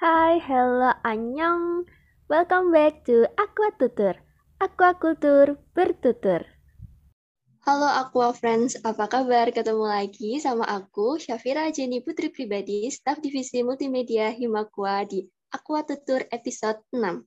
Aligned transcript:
Hai, 0.00 0.40
hello, 0.40 0.96
annyeong. 1.04 1.84
Welcome 2.24 2.72
back 2.72 3.04
to 3.04 3.28
Aqua 3.36 3.68
Tutur. 3.76 4.16
Aquakultur 4.56 5.60
bertutur. 5.76 6.40
Halo 7.68 7.84
Aqua 7.84 8.32
Friends, 8.32 8.80
apa 8.80 9.12
kabar? 9.12 9.52
Ketemu 9.52 9.84
lagi 9.84 10.40
sama 10.40 10.64
aku, 10.64 11.20
Syafira 11.20 11.68
Jenny 11.68 12.00
Putri 12.00 12.32
Pribadi, 12.32 12.88
staf 12.88 13.20
divisi 13.20 13.60
multimedia 13.60 14.32
Himakua 14.32 15.04
di 15.04 15.20
Aqua 15.52 15.84
Tutur 15.84 16.24
episode 16.32 16.80
6. 16.96 17.20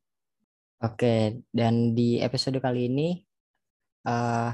Oke, 0.82 1.46
dan 1.54 1.94
di 1.94 2.26
episode 2.26 2.58
kali 2.58 2.90
ini 2.90 3.22
uh, 4.10 4.50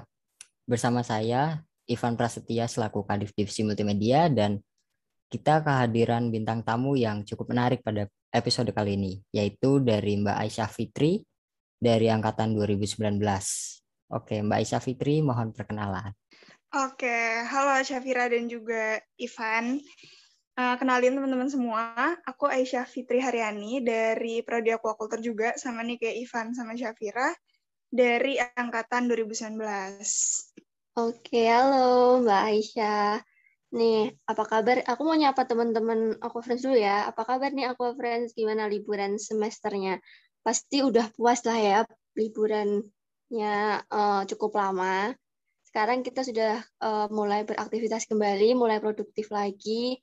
bersama 0.68 1.08
saya 1.08 1.64
Ivan 1.88 2.20
Prasetya 2.20 2.68
selaku 2.68 3.00
Kadif 3.08 3.32
Divisi 3.32 3.64
Multimedia 3.64 4.28
dan 4.28 4.60
kita 5.30 5.62
kehadiran 5.62 6.34
bintang 6.34 6.66
tamu 6.66 6.98
yang 6.98 7.22
cukup 7.22 7.54
menarik 7.54 7.86
pada 7.86 8.10
episode 8.34 8.74
kali 8.74 8.98
ini, 8.98 9.22
yaitu 9.30 9.78
dari 9.78 10.18
Mbak 10.18 10.38
Aisyah 10.42 10.70
Fitri 10.70 11.22
dari 11.78 12.10
Angkatan 12.10 12.58
2019. 12.58 13.22
Oke, 14.10 14.42
Mbak 14.42 14.58
Aisyah 14.58 14.82
Fitri, 14.82 15.22
mohon 15.22 15.54
perkenalan. 15.54 16.10
Oke, 16.70 17.46
halo 17.50 17.82
Syafira 17.82 18.30
dan 18.30 18.50
juga 18.50 19.02
Ivan. 19.18 19.82
Uh, 20.54 20.76
kenalin 20.76 21.18
teman-teman 21.18 21.50
semua, 21.50 22.14
aku 22.26 22.50
Aisyah 22.50 22.90
Fitri 22.90 23.22
Haryani 23.22 23.86
dari 23.86 24.42
Prodi 24.42 24.74
Aquaculture 24.74 25.22
juga, 25.22 25.58
sama 25.58 25.86
nih 25.86 25.98
kayak 25.98 26.18
Ivan 26.26 26.48
sama 26.58 26.74
Syafira, 26.74 27.34
dari 27.90 28.38
Angkatan 28.38 29.10
2019. 29.10 29.58
Oke, 30.98 31.50
halo 31.50 32.22
Mbak 32.22 32.42
Aisyah. 32.50 33.22
Nih, 33.70 34.18
apa 34.26 34.44
kabar? 34.50 34.82
Aku 34.82 35.06
mau 35.06 35.14
nyapa 35.14 35.46
teman-teman 35.46 36.18
aku 36.18 36.42
friends 36.42 36.66
dulu 36.66 36.78
ya. 36.82 37.06
Apa 37.06 37.22
kabar 37.22 37.54
nih 37.54 37.70
aku 37.70 37.94
friends? 37.94 38.34
Gimana 38.34 38.66
liburan 38.66 39.22
semesternya? 39.22 40.02
Pasti 40.42 40.82
udah 40.82 41.06
puas 41.14 41.46
lah 41.46 41.60
ya 41.60 41.80
liburannya 42.18 43.56
uh, 43.94 44.22
cukup 44.26 44.58
lama. 44.58 45.14
Sekarang 45.70 46.02
kita 46.02 46.26
sudah 46.26 46.66
uh, 46.82 47.08
mulai 47.14 47.46
beraktivitas 47.46 48.10
kembali, 48.10 48.58
mulai 48.58 48.82
produktif 48.82 49.30
lagi. 49.30 50.02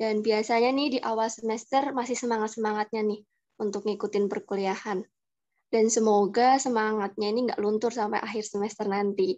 Dan 0.00 0.24
biasanya 0.24 0.72
nih 0.72 0.88
di 0.96 0.98
awal 1.00 1.28
semester 1.28 1.92
masih 1.92 2.16
semangat-semangatnya 2.16 3.04
nih 3.04 3.20
untuk 3.60 3.84
ngikutin 3.84 4.24
perkuliahan. 4.32 5.04
Dan 5.68 5.92
semoga 5.92 6.56
semangatnya 6.56 7.28
ini 7.28 7.52
nggak 7.52 7.60
luntur 7.60 7.92
sampai 7.92 8.24
akhir 8.24 8.48
semester 8.48 8.88
nanti. 8.88 9.36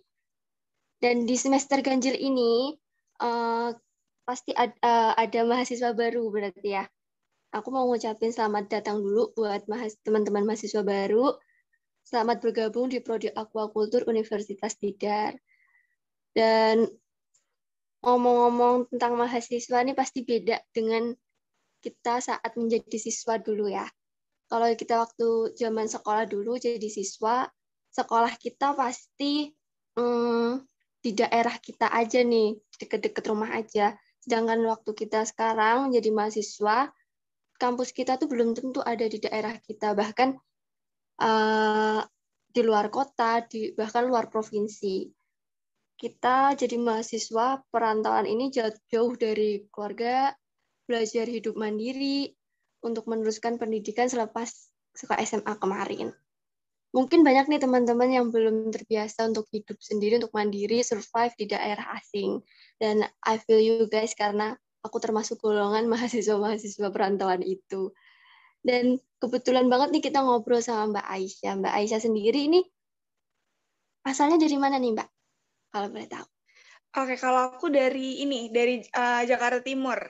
Dan 0.99 1.27
di 1.27 1.35
semester 1.39 1.79
ganjil 1.83 2.15
ini, 2.19 2.75
uh, 3.23 3.71
pasti 4.25 4.53
ada, 4.53 4.75
uh, 4.85 5.13
ada 5.17 5.41
mahasiswa 5.47 5.95
baru 5.95 6.27
berarti 6.31 6.69
ya. 6.79 6.85
Aku 7.49 7.73
mau 7.73 7.89
ngucapin 7.89 8.29
selamat 8.29 8.69
datang 8.69 9.01
dulu 9.01 9.33
buat 9.33 9.65
teman-teman 10.05 10.45
mahasiswa 10.45 10.85
baru. 10.85 11.33
Selamat 12.05 12.45
bergabung 12.45 12.93
di 12.93 13.01
Prodi 13.01 13.33
Aquakultur 13.33 14.05
Universitas 14.05 14.77
Tidar. 14.77 15.33
Dan 16.37 16.85
ngomong-ngomong 18.05 18.93
tentang 18.93 19.17
mahasiswa 19.17 19.81
ini 19.81 19.97
pasti 19.97 20.23
beda 20.23 20.61
dengan 20.71 21.17
kita 21.81 22.21
saat 22.21 22.53
menjadi 22.55 22.99
siswa 23.01 23.41
dulu 23.41 23.73
ya. 23.73 23.89
Kalau 24.49 24.69
kita 24.77 25.01
waktu 25.01 25.57
zaman 25.57 25.89
sekolah 25.89 26.25
dulu 26.29 26.57
jadi 26.57 26.89
siswa, 26.89 27.49
sekolah 27.93 28.33
kita 28.41 28.77
pasti 28.77 29.53
hmm, 29.97 30.65
di 30.99 31.15
daerah 31.15 31.55
kita 31.59 31.89
aja 31.95 32.21
nih, 32.23 32.59
deket-deket 32.79 33.25
rumah 33.31 33.55
aja. 33.55 33.95
Sedangkan 34.19 34.59
waktu 34.67 34.91
kita 34.95 35.23
sekarang 35.25 35.95
jadi 35.95 36.11
mahasiswa, 36.11 36.91
kampus 37.59 37.95
kita 37.95 38.19
tuh 38.19 38.27
belum 38.27 38.55
tentu 38.55 38.83
ada 38.83 39.07
di 39.07 39.19
daerah 39.23 39.55
kita, 39.63 39.95
bahkan 39.95 40.35
uh, 41.23 42.03
di 42.51 42.61
luar 42.67 42.91
kota, 42.91 43.47
di 43.47 43.73
bahkan 43.75 44.07
luar 44.11 44.27
provinsi. 44.27 45.07
Kita 45.99 46.55
jadi 46.55 46.79
mahasiswa 46.79 47.63
perantauan 47.71 48.27
ini 48.27 48.55
jauh, 48.55 49.15
dari 49.19 49.67
keluarga, 49.71 50.31
belajar 50.87 51.27
hidup 51.27 51.59
mandiri 51.59 52.31
untuk 52.87 53.11
meneruskan 53.11 53.59
pendidikan 53.59 54.07
selepas 54.07 54.71
sekolah 54.95 55.19
SMA 55.27 55.55
kemarin 55.59 56.15
mungkin 56.93 57.21
banyak 57.21 57.53
nih 57.53 57.61
teman-teman 57.61 58.09
yang 58.09 58.27
belum 58.33 58.73
terbiasa 58.73 59.29
untuk 59.29 59.49
hidup 59.53 59.77
sendiri, 59.81 60.17
untuk 60.17 60.33
mandiri, 60.33 60.81
survive 60.81 61.35
di 61.37 61.47
daerah 61.51 62.01
asing. 62.01 62.41
Dan 62.81 63.05
I 63.25 63.37
feel 63.41 63.61
you 63.61 63.85
guys 63.91 64.17
karena 64.17 64.57
aku 64.81 64.97
termasuk 65.03 65.43
golongan 65.43 65.87
mahasiswa-mahasiswa 65.93 66.89
perantauan 66.89 67.45
itu. 67.45 67.93
Dan 68.59 68.99
kebetulan 69.23 69.71
banget 69.71 69.95
nih 69.95 70.03
kita 70.11 70.25
ngobrol 70.25 70.65
sama 70.65 70.99
Mbak 70.99 71.07
Aisyah. 71.07 71.53
Mbak 71.61 71.75
Aisyah 71.79 72.01
sendiri 72.03 72.51
ini 72.51 72.61
asalnya 74.09 74.41
dari 74.41 74.57
mana 74.57 74.81
nih 74.81 74.97
Mbak? 74.97 75.09
Kalau 75.69 75.89
boleh 75.93 76.09
tahu. 76.09 76.27
Oke, 76.97 77.21
kalau 77.21 77.53
aku 77.53 77.69
dari 77.69 78.25
ini, 78.25 78.49
dari 78.49 78.81
uh, 78.81 79.23
Jakarta 79.29 79.61
Timur. 79.61 80.01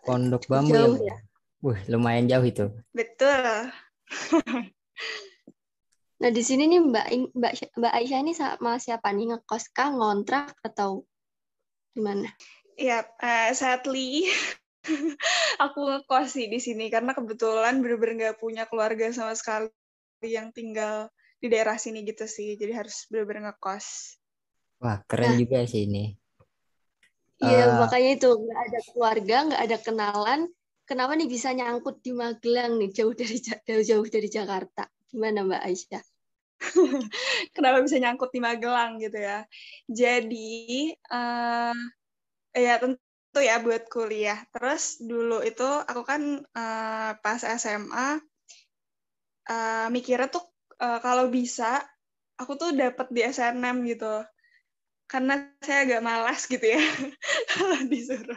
Pondok 0.00 0.48
Bambu 0.48 0.72
ya, 0.72 0.88
jauh, 0.88 0.96
ya? 1.04 1.16
Wah, 1.60 1.78
lumayan 1.92 2.24
jauh 2.24 2.46
itu. 2.48 2.66
Betul. 2.96 3.68
Nah, 6.18 6.34
di 6.34 6.42
sini 6.42 6.66
nih 6.66 6.82
Mbak 6.82 7.06
Mbak 7.30 7.52
Mbak 7.78 7.92
Aisyah 7.94 8.18
ini 8.26 8.32
sama 8.34 8.82
siapa 8.82 9.14
nih 9.14 9.30
ngekos 9.30 9.70
kah, 9.70 9.94
ngontrak 9.94 10.50
atau 10.66 11.06
gimana? 11.94 12.26
Ya, 12.74 13.06
uh, 13.22 13.54
sadly 13.54 14.26
aku 15.64 15.78
ngekos 15.78 16.34
sih 16.34 16.50
di 16.50 16.58
sini 16.58 16.90
karena 16.90 17.14
kebetulan 17.14 17.78
bener-bener 17.78 18.34
nggak 18.34 18.38
punya 18.42 18.66
keluarga 18.66 19.14
sama 19.14 19.38
sekali 19.38 19.70
yang 20.26 20.50
tinggal 20.50 21.06
di 21.38 21.46
daerah 21.46 21.78
sini 21.78 22.02
gitu 22.02 22.26
sih. 22.26 22.58
Jadi 22.58 22.74
harus 22.74 23.06
bener-bener 23.06 23.54
ngekos. 23.54 24.18
Wah, 24.82 24.98
keren 25.06 25.34
nah, 25.34 25.38
juga 25.38 25.62
sih 25.70 25.86
ini. 25.86 26.18
Iya, 27.38 27.78
uh, 27.78 27.86
makanya 27.86 28.10
itu 28.18 28.28
nggak 28.34 28.58
ada 28.58 28.80
keluarga, 28.90 29.36
nggak 29.54 29.62
ada 29.70 29.78
kenalan. 29.78 30.40
Kenapa 30.82 31.14
nih 31.14 31.30
bisa 31.30 31.54
nyangkut 31.54 32.02
di 32.02 32.10
Magelang 32.10 32.74
nih 32.74 32.90
jauh 32.90 33.14
dari 33.14 33.38
jauh-jauh 33.38 34.06
dari 34.10 34.26
Jakarta? 34.26 34.90
Gimana 35.08 35.44
Mbak 35.44 35.62
Aisyah? 35.64 36.04
Kenapa 37.54 37.78
bisa 37.80 37.96
nyangkut 38.02 38.30
di 38.34 38.40
Magelang 38.42 38.98
gitu 38.98 39.18
ya? 39.18 39.46
Jadi 39.86 40.92
uh, 41.08 41.76
ya 42.52 42.74
tentu 42.82 43.40
ya 43.40 43.62
buat 43.62 43.86
kuliah. 43.88 44.42
Terus 44.52 44.98
dulu 45.00 45.40
itu 45.46 45.64
aku 45.64 46.02
kan 46.02 46.42
uh, 46.42 47.10
pas 47.22 47.40
SMA 47.40 48.18
uh, 48.18 48.18
eh, 49.48 49.86
mikirnya 49.88 50.28
tuh 50.28 50.44
uh, 50.82 50.98
kalau 51.00 51.30
bisa 51.32 51.80
aku 52.36 52.58
tuh 52.58 52.70
dapat 52.74 53.06
di 53.14 53.20
SNM 53.24 53.86
gitu. 53.86 54.26
Karena 55.08 55.40
saya 55.64 55.88
agak 55.88 56.04
malas 56.04 56.44
gitu 56.44 56.68
ya 56.68 56.84
disuruh 57.92 58.36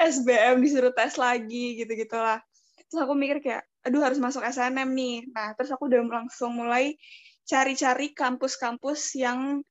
SBM 0.00 0.64
disuruh 0.64 0.94
tes 0.96 1.20
lagi 1.20 1.76
gitu-gitulah. 1.76 2.40
Terus 2.86 3.00
aku 3.02 3.14
mikir 3.18 3.38
kayak 3.42 3.62
aduh 3.86 4.02
harus 4.02 4.18
masuk 4.18 4.42
SNM 4.42 4.90
nih. 4.94 5.16
Nah, 5.30 5.54
terus 5.54 5.70
aku 5.70 5.86
udah 5.86 6.02
langsung 6.02 6.54
mulai 6.58 6.98
cari-cari 7.46 8.10
kampus-kampus 8.10 9.14
yang 9.14 9.62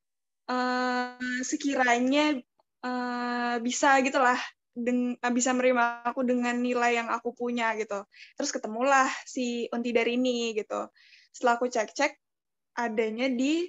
uh, 0.48 1.40
sekiranya 1.44 2.40
uh, 2.80 3.56
bisa 3.60 4.00
gitulah 4.00 4.40
deng 4.76 5.16
bisa 5.32 5.56
menerima 5.56 6.04
aku 6.04 6.20
dengan 6.20 6.60
nilai 6.60 7.00
yang 7.00 7.08
aku 7.08 7.32
punya 7.32 7.72
gitu. 7.80 8.04
Terus 8.36 8.50
ketemulah 8.52 9.08
si 9.24 9.68
Untidar 9.72 10.04
ini 10.08 10.52
gitu. 10.56 10.88
Setelah 11.32 11.60
aku 11.60 11.68
cek-cek 11.68 12.16
adanya 12.76 13.28
di 13.32 13.68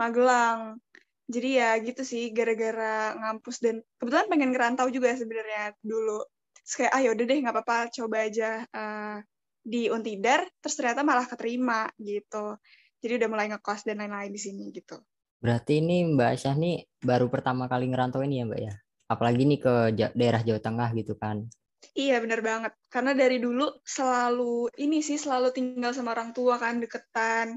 Magelang. 0.00 0.80
Jadi 1.28 1.60
ya 1.60 1.76
gitu 1.84 2.00
sih 2.00 2.32
gara-gara 2.32 3.12
ngampus 3.12 3.60
dan 3.60 3.84
kebetulan 4.00 4.26
pengen 4.32 4.50
ngerantau 4.56 4.88
juga 4.88 5.12
sebenarnya 5.12 5.76
dulu. 5.84 6.24
Terus 6.68 6.84
kayak 6.84 6.92
ah 6.92 7.00
yaudah 7.00 7.24
deh 7.24 7.38
nggak 7.40 7.54
apa-apa 7.56 7.88
coba 7.88 8.28
aja 8.28 8.60
uh, 8.68 9.16
di 9.64 9.88
Untidar 9.88 10.44
terus 10.60 10.76
ternyata 10.76 11.00
malah 11.00 11.24
keterima 11.24 11.88
gitu. 11.96 12.60
Jadi 13.00 13.24
udah 13.24 13.28
mulai 13.32 13.48
ngekos 13.48 13.88
dan 13.88 14.04
lain-lain 14.04 14.28
di 14.28 14.36
sini 14.36 14.68
gitu. 14.68 15.00
Berarti 15.40 15.80
ini 15.80 16.04
Mbak 16.12 16.28
Aisyah 16.28 16.54
nih 16.60 16.76
baru 17.00 17.32
pertama 17.32 17.72
kali 17.72 17.88
ngerantau 17.88 18.20
ini 18.20 18.42
ya 18.42 18.44
Mbak 18.44 18.60
ya? 18.60 18.74
Apalagi 19.08 19.42
nih 19.48 19.60
ke 19.64 19.74
daerah 20.12 20.44
Jawa 20.44 20.60
Tengah 20.60 20.88
gitu 20.92 21.16
kan? 21.16 21.48
Iya 21.96 22.20
bener 22.20 22.44
banget. 22.44 22.76
Karena 22.92 23.16
dari 23.16 23.40
dulu 23.40 23.80
selalu 23.80 24.68
ini 24.76 25.00
sih 25.00 25.16
selalu 25.16 25.56
tinggal 25.56 25.96
sama 25.96 26.12
orang 26.12 26.36
tua 26.36 26.60
kan 26.60 26.84
deketan 26.84 27.56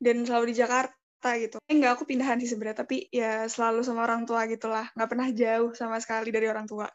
dan 0.00 0.16
selalu 0.24 0.54
di 0.54 0.56
Jakarta 0.56 1.30
gitu. 1.36 1.60
Enggak 1.68 2.00
aku 2.00 2.08
pindahan 2.08 2.40
sih 2.40 2.48
sebenarnya 2.48 2.80
tapi 2.80 3.12
ya 3.12 3.44
selalu 3.44 3.84
sama 3.84 4.08
orang 4.08 4.24
tua 4.24 4.48
gitulah. 4.48 4.88
Nggak 4.96 5.08
pernah 5.10 5.28
jauh 5.34 5.70
sama 5.76 6.00
sekali 6.00 6.32
dari 6.32 6.48
orang 6.48 6.64
tua. 6.64 6.88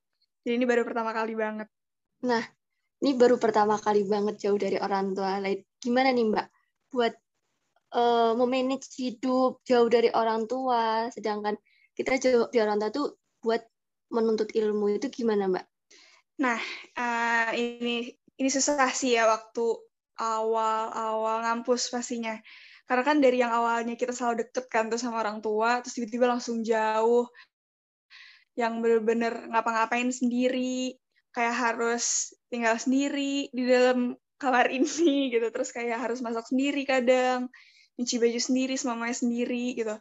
Jadi 0.43 0.53
ini 0.59 0.65
baru 0.67 0.83
pertama 0.83 1.15
kali 1.15 1.33
banget. 1.33 1.67
Nah 2.27 2.43
ini 3.03 3.11
baru 3.19 3.35
pertama 3.35 3.75
kali 3.79 4.07
banget 4.07 4.47
jauh 4.47 4.59
dari 4.59 4.79
orang 4.79 5.15
tua. 5.15 5.39
Gimana 5.79 6.11
nih 6.11 6.25
Mbak 6.31 6.47
buat 6.93 7.13
uh, 7.95 8.31
memanage 8.37 8.91
hidup 8.95 9.63
jauh 9.67 9.89
dari 9.91 10.07
orang 10.11 10.47
tua, 10.47 11.07
sedangkan 11.11 11.55
kita 11.95 12.19
jauh 12.19 12.47
dari 12.51 12.61
orang 12.63 12.79
tua 12.79 12.91
tuh 12.91 13.07
buat 13.43 13.63
menuntut 14.13 14.51
ilmu 14.55 14.99
itu 14.99 15.07
gimana 15.09 15.49
Mbak? 15.49 15.65
Nah, 16.43 16.59
uh, 16.97 17.49
ini 17.53 18.13
ini 18.39 18.49
susah 18.49 18.89
sih 18.93 19.15
ya 19.17 19.29
waktu 19.29 19.65
awal-awal 20.17 21.43
ngampus 21.45 21.89
pastinya. 21.89 22.37
Karena 22.83 23.03
kan 23.07 23.17
dari 23.23 23.39
yang 23.39 23.53
awalnya 23.53 23.95
kita 23.95 24.11
selalu 24.11 24.43
deket 24.47 24.67
kan 24.67 24.91
tuh 24.91 24.99
sama 24.99 25.23
orang 25.23 25.39
tua, 25.39 25.79
terus 25.79 25.95
tiba-tiba 25.95 26.27
langsung 26.27 26.61
jauh, 26.67 27.31
yang 28.53 28.81
bener-bener 28.81 29.49
ngapa-ngapain 29.49 30.09
sendiri, 30.13 30.97
kayak 31.33 31.55
harus 31.57 32.35
tinggal 32.53 32.77
sendiri 32.77 33.49
di 33.49 33.63
dalam 33.65 34.13
kamar 34.37 34.69
ini 34.77 35.33
gitu, 35.33 35.49
terus 35.49 35.73
kayak 35.73 35.97
harus 35.97 36.21
masak 36.21 36.45
sendiri 36.45 36.85
kadang, 36.85 37.49
nyuci 37.97 38.15
baju 38.21 38.39
sendiri, 38.39 38.73
semuanya 38.77 39.17
sendiri 39.17 39.65
gitu. 39.77 39.95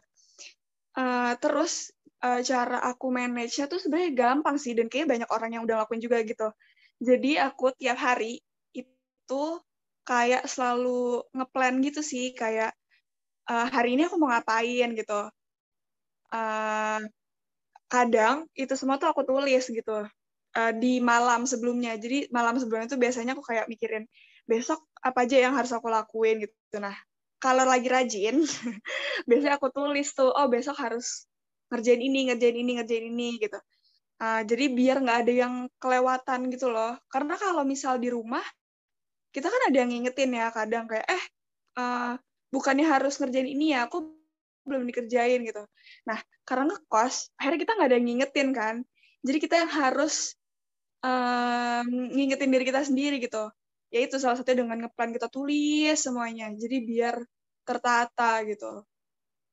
Uh, 0.93 1.33
terus 1.41 1.89
uh, 2.21 2.37
cara 2.45 2.77
aku 2.85 3.09
manage-nya 3.09 3.65
tuh 3.65 3.81
sebenarnya 3.81 4.13
gampang 4.13 4.61
sih, 4.61 4.77
dan 4.77 4.87
kayaknya 4.89 5.09
banyak 5.25 5.29
orang 5.33 5.49
yang 5.57 5.63
udah 5.65 5.85
lakuin 5.85 6.01
juga 6.01 6.21
gitu. 6.21 6.53
Jadi 7.01 7.41
aku 7.41 7.73
tiap 7.75 7.97
hari 7.97 8.37
itu 8.71 9.43
kayak 10.05 10.45
selalu 10.45 11.25
ngeplan 11.33 11.81
gitu 11.81 12.05
sih, 12.05 12.37
kayak 12.37 12.71
uh, 13.49 13.67
hari 13.73 13.97
ini 13.97 14.05
aku 14.05 14.21
mau 14.21 14.29
ngapain 14.29 14.93
gitu. 14.93 15.21
Uh, 16.33 17.01
kadang 17.93 18.49
itu 18.57 18.73
semua 18.73 18.97
tuh 18.97 19.13
aku 19.13 19.21
tulis 19.21 19.69
gitu 19.69 20.09
uh, 20.57 20.73
di 20.73 20.97
malam 20.97 21.45
sebelumnya. 21.45 21.93
Jadi 21.97 22.33
malam 22.33 22.57
sebelumnya 22.57 22.89
tuh 22.89 22.97
biasanya 22.97 23.37
aku 23.37 23.45
kayak 23.45 23.69
mikirin 23.69 24.09
besok 24.49 24.81
apa 24.99 25.29
aja 25.29 25.37
yang 25.45 25.53
harus 25.53 25.69
aku 25.69 25.93
lakuin 25.93 26.41
gitu. 26.41 26.77
Nah, 26.81 26.97
kalau 27.37 27.67
lagi 27.69 27.85
rajin, 27.85 28.41
biasanya 29.29 29.61
aku 29.61 29.69
tulis 29.69 30.09
tuh, 30.15 30.33
oh 30.33 30.47
besok 30.49 30.79
harus 30.81 31.29
ngerjain 31.69 32.01
ini, 32.01 32.33
ngerjain 32.33 32.57
ini, 32.57 32.71
ngerjain 32.81 33.05
ini 33.13 33.29
gitu. 33.37 33.59
Uh, 34.21 34.41
jadi 34.47 34.71
biar 34.71 34.97
nggak 35.03 35.19
ada 35.27 35.33
yang 35.33 35.53
kelewatan 35.77 36.39
gitu 36.49 36.71
loh. 36.71 36.95
Karena 37.11 37.35
kalau 37.37 37.61
misal 37.67 37.99
di 37.99 38.09
rumah, 38.09 38.43
kita 39.33 39.49
kan 39.49 39.61
ada 39.69 39.77
yang 39.83 39.91
ngingetin 39.91 40.31
ya 40.33 40.47
kadang 40.49 40.85
kayak, 40.89 41.05
eh 41.09 41.23
uh, 41.77 42.13
bukannya 42.53 42.85
harus 42.85 43.17
ngerjain 43.19 43.49
ini 43.49 43.73
ya, 43.75 43.89
aku 43.89 44.22
belum 44.63 44.87
dikerjain 44.89 45.43
gitu. 45.43 45.63
Nah, 46.07 46.19
karena 46.47 46.71
ngekos, 46.71 47.35
akhirnya 47.39 47.59
kita 47.63 47.71
nggak 47.75 47.87
ada 47.87 47.97
yang 47.99 48.07
ngingetin 48.07 48.49
kan. 48.51 48.75
Jadi 49.23 49.37
kita 49.39 49.55
yang 49.63 49.71
harus 49.71 50.35
um, 51.03 51.87
ngingetin 52.11 52.49
diri 52.51 52.65
kita 52.67 52.81
sendiri 52.83 53.17
gitu. 53.19 53.51
Ya 53.93 53.99
itu 54.01 54.17
salah 54.17 54.39
satunya 54.39 54.65
dengan 54.65 54.87
ngeplan 54.87 55.13
kita 55.13 55.27
tulis 55.29 55.95
semuanya. 55.99 56.49
Jadi 56.55 56.81
biar 56.81 57.15
tertata 57.63 58.41
gitu. 58.47 58.83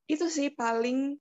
Itu 0.09 0.27
sih 0.27 0.49
paling 0.51 1.15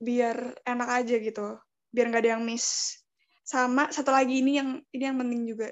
biar 0.00 0.64
enak 0.64 0.88
aja 1.04 1.16
gitu. 1.20 1.60
Biar 1.92 2.06
nggak 2.10 2.22
ada 2.24 2.30
yang 2.38 2.42
miss. 2.42 2.98
Sama 3.44 3.92
satu 3.92 4.10
lagi 4.10 4.40
ini 4.40 4.56
yang 4.58 4.80
ini 4.90 5.02
yang 5.04 5.18
penting 5.20 5.42
juga. 5.44 5.68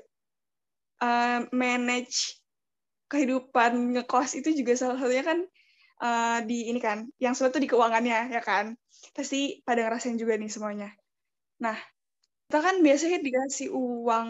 Uh, 1.02 1.50
manage 1.50 2.38
kehidupan 3.10 3.98
ngekos 3.98 4.38
itu 4.38 4.54
juga 4.54 4.78
salah 4.78 4.96
satunya 5.02 5.26
kan 5.26 5.42
uh, 6.02 6.42
di 6.42 6.68
ini 6.68 6.82
kan, 6.82 7.06
yang 7.22 7.32
semua 7.38 7.54
tuh 7.54 7.62
di 7.62 7.70
keuangannya 7.70 8.34
ya 8.34 8.42
kan. 8.42 8.74
Pasti 9.14 9.62
pada 9.62 9.86
ngerasain 9.86 10.18
juga 10.18 10.34
nih 10.34 10.50
semuanya. 10.50 10.90
Nah, 11.62 11.78
kita 12.50 12.58
kan 12.58 12.76
biasanya 12.82 13.18
dikasih 13.22 13.70
uang 13.70 14.28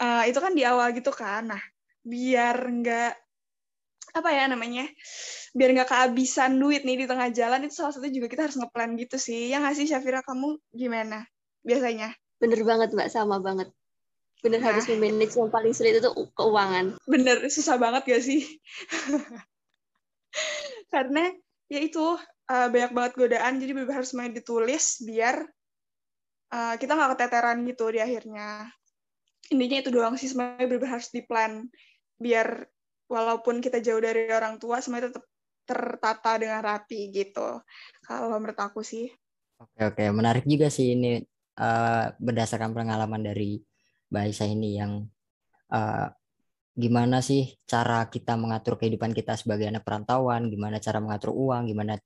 uh, 0.00 0.22
itu 0.24 0.38
kan 0.40 0.52
di 0.56 0.64
awal 0.64 0.90
gitu 0.96 1.12
kan. 1.12 1.52
Nah, 1.52 1.62
biar 2.02 2.56
nggak 2.56 3.12
apa 4.16 4.30
ya 4.32 4.44
namanya 4.48 4.88
biar 5.52 5.68
nggak 5.76 5.88
kehabisan 5.88 6.56
duit 6.56 6.82
nih 6.82 7.04
di 7.04 7.06
tengah 7.06 7.28
jalan 7.28 7.68
itu 7.68 7.76
salah 7.76 7.92
satu 7.92 8.08
juga 8.08 8.26
kita 8.26 8.48
harus 8.48 8.56
ngeplan 8.56 8.96
gitu 8.96 9.20
sih 9.20 9.52
yang 9.52 9.68
ngasih 9.68 9.84
Syafira 9.84 10.24
kamu 10.24 10.56
gimana 10.72 11.28
biasanya 11.60 12.16
bener 12.40 12.60
banget 12.64 12.96
mbak 12.96 13.12
sama 13.12 13.38
banget 13.42 13.68
bener 14.40 14.62
nah. 14.62 14.70
harus 14.72 14.86
memanage 14.86 15.34
yang 15.34 15.50
paling 15.50 15.74
sulit 15.74 15.98
itu 15.98 16.10
keuangan 16.38 16.94
bener 17.04 17.42
susah 17.50 17.76
banget 17.76 18.02
gak 18.06 18.22
sih 18.22 18.46
karena 20.88 21.32
ya 21.68 21.80
itu 21.84 22.16
uh, 22.48 22.68
banyak 22.72 22.92
banget 22.92 23.12
godaan. 23.16 23.60
Jadi 23.60 23.70
benar 23.76 24.02
harus 24.02 24.12
main 24.16 24.32
ditulis 24.32 25.00
biar 25.04 25.44
uh, 26.52 26.74
kita 26.80 26.92
nggak 26.96 27.10
keteteran 27.16 27.64
gitu 27.68 27.92
di 27.92 28.00
akhirnya. 28.00 28.68
Intinya 29.48 29.78
itu 29.80 29.90
doang 29.92 30.14
sih 30.20 30.28
semuanya 30.28 30.66
benar 30.68 31.00
harus 31.00 31.08
diplan 31.12 31.68
biar 32.18 32.66
walaupun 33.08 33.64
kita 33.64 33.80
jauh 33.80 34.02
dari 34.02 34.28
orang 34.28 34.60
tua 34.60 34.82
semuanya 34.84 35.08
tetap 35.08 35.24
tertata 35.68 36.40
dengan 36.40 36.64
rapi 36.64 37.12
gitu 37.12 37.60
kalau 38.04 38.36
menurut 38.40 38.56
aku 38.56 38.80
sih. 38.80 39.12
Oke 39.60 39.80
oke. 39.84 40.04
Menarik 40.12 40.48
juga 40.48 40.72
sih 40.72 40.96
ini 40.96 41.20
uh, 41.60 42.04
berdasarkan 42.16 42.72
pengalaman 42.72 43.20
dari 43.20 43.60
Mbak 44.08 44.22
Aisyah 44.24 44.48
ini 44.48 44.70
yang 44.80 45.04
uh, 45.68 46.08
gimana 46.78 47.18
sih 47.18 47.58
cara 47.66 48.06
kita 48.06 48.38
mengatur 48.38 48.78
kehidupan 48.78 49.10
kita 49.10 49.34
sebagai 49.34 49.66
anak 49.66 49.82
perantauan? 49.82 50.46
Gimana 50.46 50.78
cara 50.78 51.02
mengatur 51.02 51.34
uang? 51.34 51.66
Gimana 51.66 51.98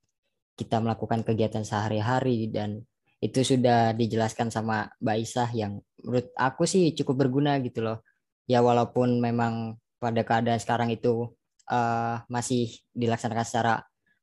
kita 0.57 0.81
melakukan 0.81 1.21
kegiatan 1.21 1.61
sehari-hari? 1.61 2.49
Dan 2.49 2.81
itu 3.21 3.45
sudah 3.45 3.93
dijelaskan 3.93 4.49
sama 4.49 4.89
Mbak 4.99 5.15
Aisyah 5.21 5.51
yang 5.53 5.73
menurut 6.01 6.33
aku 6.35 6.65
sih 6.65 6.97
cukup 6.97 7.29
berguna 7.29 7.61
gitu 7.61 7.85
loh. 7.85 8.01
Ya 8.49 8.65
walaupun 8.65 9.21
memang 9.21 9.77
pada 10.01 10.25
keadaan 10.25 10.59
sekarang 10.59 10.91
itu 10.91 11.31
uh, 11.71 12.17
masih 12.27 12.73
dilaksanakan 12.97 13.47
secara 13.47 13.75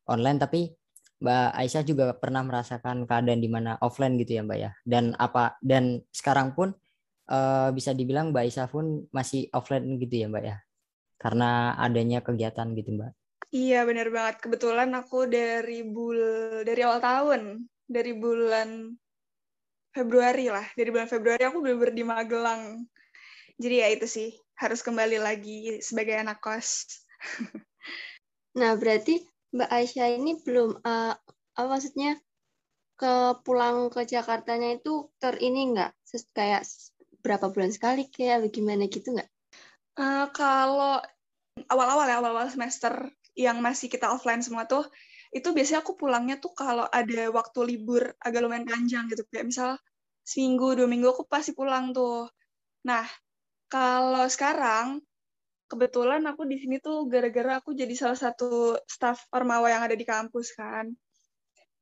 online 0.10 0.42
tapi 0.42 0.62
Mbak 1.22 1.50
Aisyah 1.62 1.84
juga 1.86 2.06
pernah 2.18 2.42
merasakan 2.42 3.06
keadaan 3.06 3.40
di 3.40 3.48
mana 3.52 3.78
offline 3.86 4.18
gitu 4.18 4.40
ya 4.40 4.42
Mbak 4.42 4.58
ya. 4.60 4.72
Dan 4.82 5.14
apa 5.16 5.56
dan 5.62 6.02
sekarang 6.10 6.58
pun 6.58 6.74
uh, 7.30 7.70
bisa 7.72 7.94
dibilang 7.94 8.34
Mbak 8.34 8.44
Aisyah 8.50 8.68
pun 8.68 9.06
masih 9.14 9.48
offline 9.54 9.86
gitu 10.02 10.26
ya 10.26 10.28
Mbak 10.28 10.44
ya? 10.44 10.58
Karena 11.22 11.78
adanya 11.78 12.20
kegiatan 12.26 12.74
gitu 12.74 12.98
Mbak. 12.98 13.12
Iya 13.50 13.86
benar 13.86 14.14
banget. 14.14 14.36
Kebetulan 14.46 14.90
aku 14.94 15.26
dari 15.26 15.82
bul 15.86 16.20
dari 16.66 16.82
awal 16.86 17.02
tahun 17.02 17.42
dari 17.90 18.12
bulan 18.14 18.94
Februari 19.90 20.50
lah. 20.54 20.66
Dari 20.78 20.90
bulan 20.94 21.10
Februari 21.10 21.44
aku 21.46 21.62
benar-benar 21.62 21.94
di 21.98 22.06
Magelang. 22.06 22.64
Jadi 23.60 23.76
ya 23.82 23.88
itu 23.90 24.06
sih 24.06 24.30
harus 24.60 24.86
kembali 24.86 25.18
lagi 25.18 25.82
sebagai 25.82 26.20
anak 26.20 26.40
kos. 26.40 26.86
nah, 28.60 28.78
berarti 28.78 29.26
Mbak 29.50 29.70
Aisyah 29.70 30.08
ini 30.14 30.38
belum 30.46 30.80
uh, 30.86 31.16
apa 31.58 31.68
maksudnya 31.68 32.22
ke 33.00 33.14
pulang 33.48 33.88
ke 33.90 34.04
Jakartanya 34.04 34.76
itu 34.78 35.08
ter 35.18 35.40
ini 35.40 35.72
enggak 35.72 35.96
kayak 36.36 36.68
berapa 37.20 37.52
bulan 37.52 37.72
sekali 37.72 38.08
kayak 38.12 38.50
bagaimana 38.50 38.88
gitu 38.88 39.16
nggak? 39.16 39.30
Uh, 40.00 40.28
kalau 40.32 41.04
awal-awal 41.68 42.08
ya 42.08 42.24
awal-awal 42.24 42.48
semester 42.48 43.12
yang 43.36 43.60
masih 43.60 43.92
kita 43.92 44.08
offline 44.08 44.40
semua 44.40 44.64
tuh 44.64 44.88
itu 45.30 45.52
biasanya 45.54 45.86
aku 45.86 45.94
pulangnya 45.94 46.42
tuh 46.42 46.56
kalau 46.56 46.88
ada 46.90 47.30
waktu 47.30 47.60
libur 47.68 48.16
agak 48.24 48.42
lumayan 48.42 48.66
panjang 48.66 49.06
gitu 49.12 49.28
kayak 49.30 49.52
misal 49.52 49.78
seminggu 50.26 50.74
dua 50.74 50.88
minggu 50.90 51.12
aku 51.12 51.28
pasti 51.30 51.54
pulang 51.54 51.94
tuh. 51.94 52.26
Nah 52.88 53.06
kalau 53.70 54.26
sekarang, 54.26 54.98
kebetulan 55.70 56.26
aku 56.26 56.50
di 56.50 56.58
sini 56.58 56.82
tuh 56.82 57.06
gara-gara 57.06 57.62
aku 57.62 57.78
jadi 57.78 57.94
salah 57.94 58.18
satu 58.18 58.74
staff 58.90 59.30
Ormawa 59.30 59.70
yang 59.70 59.86
ada 59.86 59.94
di 59.94 60.02
kampus 60.02 60.58
kan. 60.58 60.90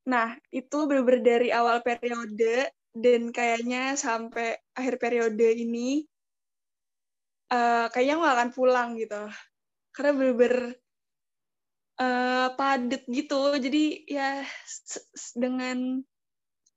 Nah, 0.07 0.35
itu 0.51 0.77
bener-bener 0.87 1.23
dari 1.23 1.49
awal 1.51 1.79
periode 1.79 2.71
dan 3.03 3.29
kayaknya 3.31 3.93
sampai 3.93 4.57
akhir 4.73 4.97
periode 4.97 5.47
ini 5.53 6.05
uh, 7.53 7.87
kayaknya 7.93 8.15
nggak 8.19 8.35
akan 8.35 8.49
pulang 8.53 8.89
gitu. 8.97 9.29
Karena 9.93 10.11
bener-bener 10.13 10.77
uh, 12.01 12.47
padet 12.53 13.03
gitu. 13.09 13.57
Jadi 13.57 14.05
ya 14.09 14.41
dengan 15.33 16.01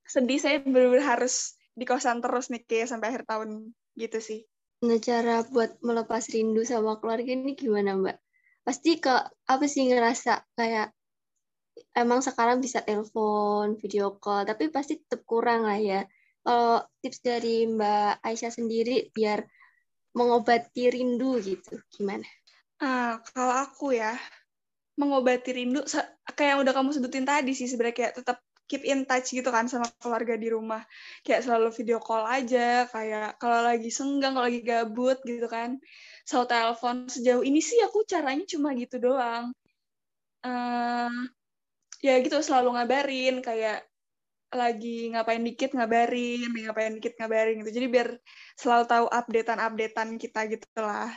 sedih 0.05 0.41
saya 0.43 0.59
bener-bener 0.63 1.05
harus 1.07 1.55
di 1.77 1.87
kosan 1.87 2.19
terus 2.19 2.51
nih 2.51 2.67
kayak 2.67 2.91
sampai 2.91 3.15
akhir 3.15 3.25
tahun 3.29 3.71
gitu 3.95 4.19
sih. 4.19 4.41
Nah, 4.81 4.97
cara 4.97 5.45
buat 5.45 5.77
melepas 5.85 6.25
rindu 6.33 6.65
sama 6.65 6.97
keluarga 6.97 7.37
ini 7.37 7.53
gimana, 7.53 8.01
Mbak? 8.01 8.17
Pasti 8.65 8.97
ke 8.97 9.13
apa 9.45 9.65
sih 9.69 9.93
ngerasa 9.93 10.57
kayak 10.57 10.97
emang 11.95 12.21
sekarang 12.25 12.59
bisa 12.59 12.85
telepon, 12.85 13.77
video 13.79 14.17
call, 14.19 14.47
tapi 14.47 14.69
pasti 14.69 15.01
tetap 15.01 15.25
kurang 15.25 15.67
lah 15.67 15.79
ya. 15.79 16.01
Kalau 16.41 16.81
tips 17.05 17.21
dari 17.21 17.69
Mbak 17.69 18.25
Aisyah 18.25 18.53
sendiri 18.53 19.13
biar 19.13 19.45
mengobati 20.17 20.89
rindu 20.89 21.39
gitu, 21.41 21.79
gimana? 21.93 22.25
Ah, 22.81 23.21
kalau 23.37 23.55
aku 23.61 23.93
ya, 23.93 24.17
mengobati 25.01 25.51
rindu 25.57 25.81
kayak 26.37 26.57
yang 26.57 26.61
udah 26.61 26.75
kamu 26.77 26.93
sebutin 26.93 27.25
tadi 27.25 27.57
sih 27.57 27.65
sebenarnya 27.65 27.97
kayak 27.97 28.15
tetap 28.21 28.39
keep 28.71 28.87
in 28.87 29.03
touch 29.03 29.35
gitu 29.35 29.51
kan 29.51 29.67
sama 29.67 29.91
keluarga 29.99 30.39
di 30.39 30.47
rumah 30.47 30.87
kayak 31.27 31.43
selalu 31.43 31.75
video 31.75 31.99
call 31.99 32.23
aja 32.23 32.87
kayak 32.87 33.35
kalau 33.43 33.67
lagi 33.67 33.91
senggang 33.91 34.39
kalau 34.39 34.47
lagi 34.47 34.63
gabut 34.63 35.19
gitu 35.27 35.51
kan 35.51 35.83
selalu 36.23 36.47
telepon 36.47 36.97
sejauh 37.11 37.43
ini 37.43 37.59
sih 37.59 37.83
aku 37.83 38.07
caranya 38.07 38.47
cuma 38.47 38.71
gitu 38.79 39.03
doang 39.03 39.51
uh, 40.47 41.11
ya 42.01 42.17
gitu 42.25 42.41
selalu 42.41 42.77
ngabarin 42.77 43.45
kayak 43.45 43.85
lagi 44.51 45.15
ngapain 45.15 45.47
dikit 45.47 45.71
ngabarin, 45.79 46.51
ngapain 46.51 46.99
dikit 46.99 47.15
ngabarin 47.23 47.63
gitu. 47.63 47.71
Jadi 47.71 47.87
biar 47.87 48.09
selalu 48.59 48.85
tahu 48.91 49.07
updatean-updatean 49.07 50.19
kita 50.19 50.41
gitu 50.51 50.67
lah. 50.83 51.15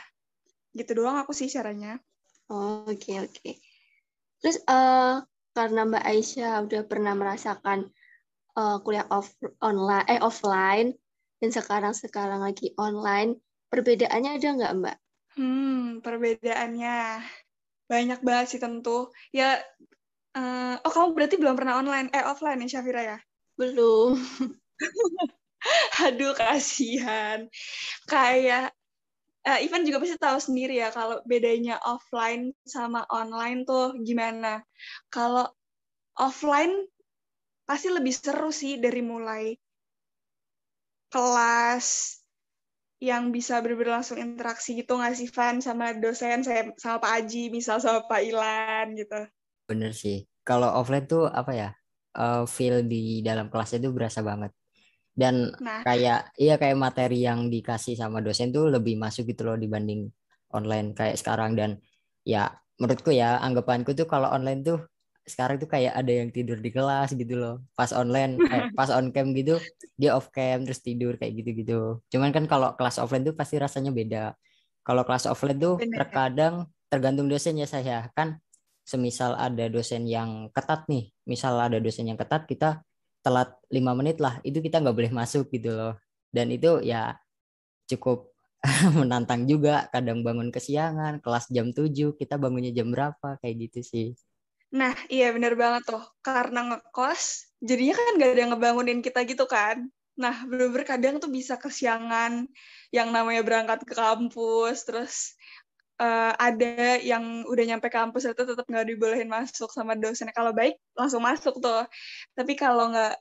Gitu 0.70 0.90
doang 0.94 1.18
aku 1.18 1.34
sih 1.34 1.50
caranya. 1.50 1.98
Oh, 2.46 2.86
oke 2.86 2.94
okay, 2.94 3.16
oke. 3.26 3.34
Okay. 3.34 3.54
Terus 4.38 4.62
uh, 4.70 5.24
karena 5.50 5.82
Mbak 5.82 6.04
Aisyah 6.04 6.54
udah 6.62 6.82
pernah 6.86 7.14
merasakan 7.18 7.90
uh, 8.54 8.78
kuliah 8.86 9.06
off 9.10 9.34
online 9.58 10.06
eh 10.06 10.20
offline 10.22 10.94
dan 11.42 11.50
sekarang 11.50 11.94
sekarang 11.96 12.40
lagi 12.40 12.70
online, 12.78 13.40
perbedaannya 13.68 14.30
ada 14.38 14.48
nggak 14.54 14.74
Mbak? 14.78 14.96
Hmm, 15.34 15.98
perbedaannya 16.00 17.20
banyak 17.90 18.20
banget 18.22 18.46
sih 18.54 18.60
tentu. 18.62 19.10
Ya, 19.34 19.58
uh, 20.36 20.76
oh 20.82 20.92
kamu 20.92 21.08
berarti 21.16 21.36
belum 21.40 21.54
pernah 21.58 21.80
online, 21.80 22.10
eh 22.10 22.24
offline 22.26 22.62
ya 22.66 22.78
Syafira 22.78 23.02
ya? 23.02 23.18
Belum. 23.58 24.18
Aduh, 26.04 26.36
kasihan. 26.36 27.48
Kayak 28.04 28.74
uh, 29.48 29.58
Ivan 29.62 29.88
juga 29.88 30.02
pasti 30.04 30.20
tahu 30.20 30.38
sendiri 30.38 30.76
ya 30.78 30.92
kalau 30.92 31.24
bedanya 31.24 31.80
offline 31.80 32.52
sama 32.68 33.08
online 33.08 33.64
tuh 33.64 33.96
gimana. 34.02 34.60
Kalau 35.08 35.48
offline 36.20 36.84
pasti 37.64 37.88
lebih 37.88 38.12
seru 38.12 38.52
sih 38.52 38.76
dari 38.76 39.00
mulai 39.00 39.56
kelas, 41.08 42.18
yang 43.04 43.28
bisa 43.34 43.60
berlangsung 43.60 44.16
interaksi 44.16 44.80
gitu 44.80 44.96
nggak 44.96 45.12
sih 45.12 45.28
Van 45.28 45.60
sama 45.60 45.92
dosen 45.92 46.40
saya 46.40 46.72
sama 46.80 47.04
Pak 47.04 47.12
Aji 47.20 47.52
misal 47.52 47.76
sama 47.82 48.08
Pak 48.08 48.22
Ilan 48.24 48.96
gitu 48.96 49.20
bener 49.68 49.92
sih. 49.96 50.24
Kalau 50.44 50.68
offline 50.76 51.08
tuh 51.08 51.28
apa 51.28 51.52
ya 51.56 51.68
uh, 52.18 52.44
feel 52.44 52.84
di 52.84 53.20
dalam 53.24 53.50
kelas 53.50 53.76
itu 53.76 53.90
berasa 53.90 54.20
banget. 54.20 54.52
Dan 55.14 55.54
nah. 55.62 55.86
kayak 55.86 56.34
iya 56.36 56.58
kayak 56.58 56.74
materi 56.74 57.22
yang 57.22 57.46
dikasih 57.46 57.94
sama 57.94 58.18
dosen 58.18 58.50
tuh 58.50 58.66
lebih 58.66 58.98
masuk 58.98 59.30
gitu 59.30 59.46
loh 59.46 59.54
dibanding 59.54 60.10
online 60.52 60.92
kayak 60.92 61.16
sekarang. 61.18 61.54
Dan 61.54 61.78
ya 62.26 62.50
menurutku 62.78 63.14
ya 63.14 63.38
anggapanku 63.38 63.94
tuh 63.94 64.06
kalau 64.10 64.30
online 64.30 64.66
tuh 64.66 64.82
sekarang 65.24 65.56
tuh 65.56 65.70
kayak 65.70 65.96
ada 65.96 66.12
yang 66.12 66.28
tidur 66.28 66.60
di 66.60 66.68
kelas 66.68 67.14
gitu 67.14 67.38
loh. 67.38 67.54
Pas 67.78 67.94
online 67.94 68.36
eh, 68.52 68.68
pas 68.74 68.90
on 68.90 69.14
cam 69.14 69.32
gitu 69.32 69.56
dia 69.94 70.12
off 70.18 70.28
cam 70.34 70.66
terus 70.66 70.82
tidur 70.82 71.14
kayak 71.14 71.38
gitu 71.38 71.50
gitu 71.54 71.78
cuman 72.10 72.34
kan 72.34 72.50
kalau 72.50 72.74
kelas 72.74 72.98
offline 72.98 73.24
tuh 73.24 73.34
pasti 73.38 73.56
rasanya 73.56 73.94
beda. 73.94 74.34
Kalau 74.84 75.00
kelas 75.06 75.24
offline 75.30 75.56
tuh 75.56 75.80
Bener. 75.80 76.04
terkadang 76.04 76.54
tergantung 76.92 77.30
dosen 77.30 77.56
ya. 77.56 77.64
Saya 77.64 78.12
kan 78.12 78.36
semisal 78.84 79.34
ada 79.34 79.66
dosen 79.72 80.04
yang 80.04 80.52
ketat 80.52 80.84
nih 80.86 81.08
misal 81.24 81.56
ada 81.56 81.80
dosen 81.80 82.08
yang 82.08 82.20
ketat 82.20 82.44
kita 82.44 82.84
telat 83.24 83.56
lima 83.72 83.96
menit 83.96 84.20
lah 84.20 84.38
itu 84.44 84.60
kita 84.60 84.84
nggak 84.84 84.96
boleh 84.96 85.12
masuk 85.20 85.48
gitu 85.50 85.72
loh 85.72 85.94
dan 86.30 86.52
itu 86.52 86.84
ya 86.84 87.16
cukup 87.88 88.30
menantang 89.00 89.44
juga 89.44 89.88
kadang 89.92 90.24
bangun 90.24 90.48
kesiangan 90.52 91.20
kelas 91.24 91.48
jam 91.52 91.72
7 91.72 92.16
kita 92.16 92.36
bangunnya 92.40 92.72
jam 92.72 92.88
berapa 92.92 93.36
kayak 93.40 93.68
gitu 93.68 93.80
sih 93.84 94.08
Nah, 94.74 94.90
iya 95.06 95.30
bener 95.30 95.54
banget 95.54 95.86
tuh. 95.86 96.02
Karena 96.18 96.66
ngekos, 96.66 97.54
jadinya 97.62 97.94
kan 97.94 98.18
gak 98.18 98.30
ada 98.34 98.40
yang 98.42 98.52
ngebangunin 98.58 99.00
kita 99.06 99.22
gitu 99.22 99.46
kan. 99.46 99.86
Nah, 100.18 100.34
bener-bener 100.50 100.82
kadang 100.82 101.14
tuh 101.22 101.30
bisa 101.30 101.54
kesiangan 101.54 102.46
yang 102.90 103.08
namanya 103.14 103.46
berangkat 103.46 103.86
ke 103.86 103.94
kampus, 103.94 104.82
terus 104.82 105.38
uh, 106.00 106.32
ada 106.38 106.98
yang 107.02 107.46
udah 107.46 107.64
nyampe 107.64 107.88
kampus 107.90 108.26
itu 108.30 108.42
tetap 108.42 108.66
nggak 108.66 108.86
dibolehin 108.90 109.30
masuk 109.30 109.70
sama 109.70 109.94
dosen. 109.94 110.30
Kalau 110.34 110.50
baik 110.54 110.78
langsung 110.96 111.22
masuk 111.22 111.58
tuh. 111.58 111.86
Tapi 112.34 112.52
kalau 112.58 112.90
nggak 112.90 113.14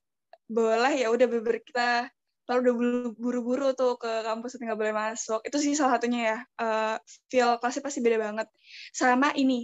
boleh 0.50 0.94
ya 0.94 1.08
udah 1.10 1.26
bener 1.26 1.58
kita 1.64 2.12
kalau 2.44 2.60
udah 2.60 2.76
buru-buru 3.16 3.72
tuh 3.72 3.96
ke 3.96 4.12
kampus 4.28 4.60
nggak 4.60 4.80
boleh 4.80 4.94
masuk. 4.96 5.40
Itu 5.48 5.58
sih 5.64 5.74
salah 5.78 5.98
satunya 5.98 6.22
ya. 6.22 6.38
Uh, 6.60 6.96
feel 7.32 7.56
kelasnya 7.60 7.84
pasti 7.86 8.00
beda 8.04 8.20
banget. 8.20 8.48
Sama 8.92 9.32
ini, 9.40 9.64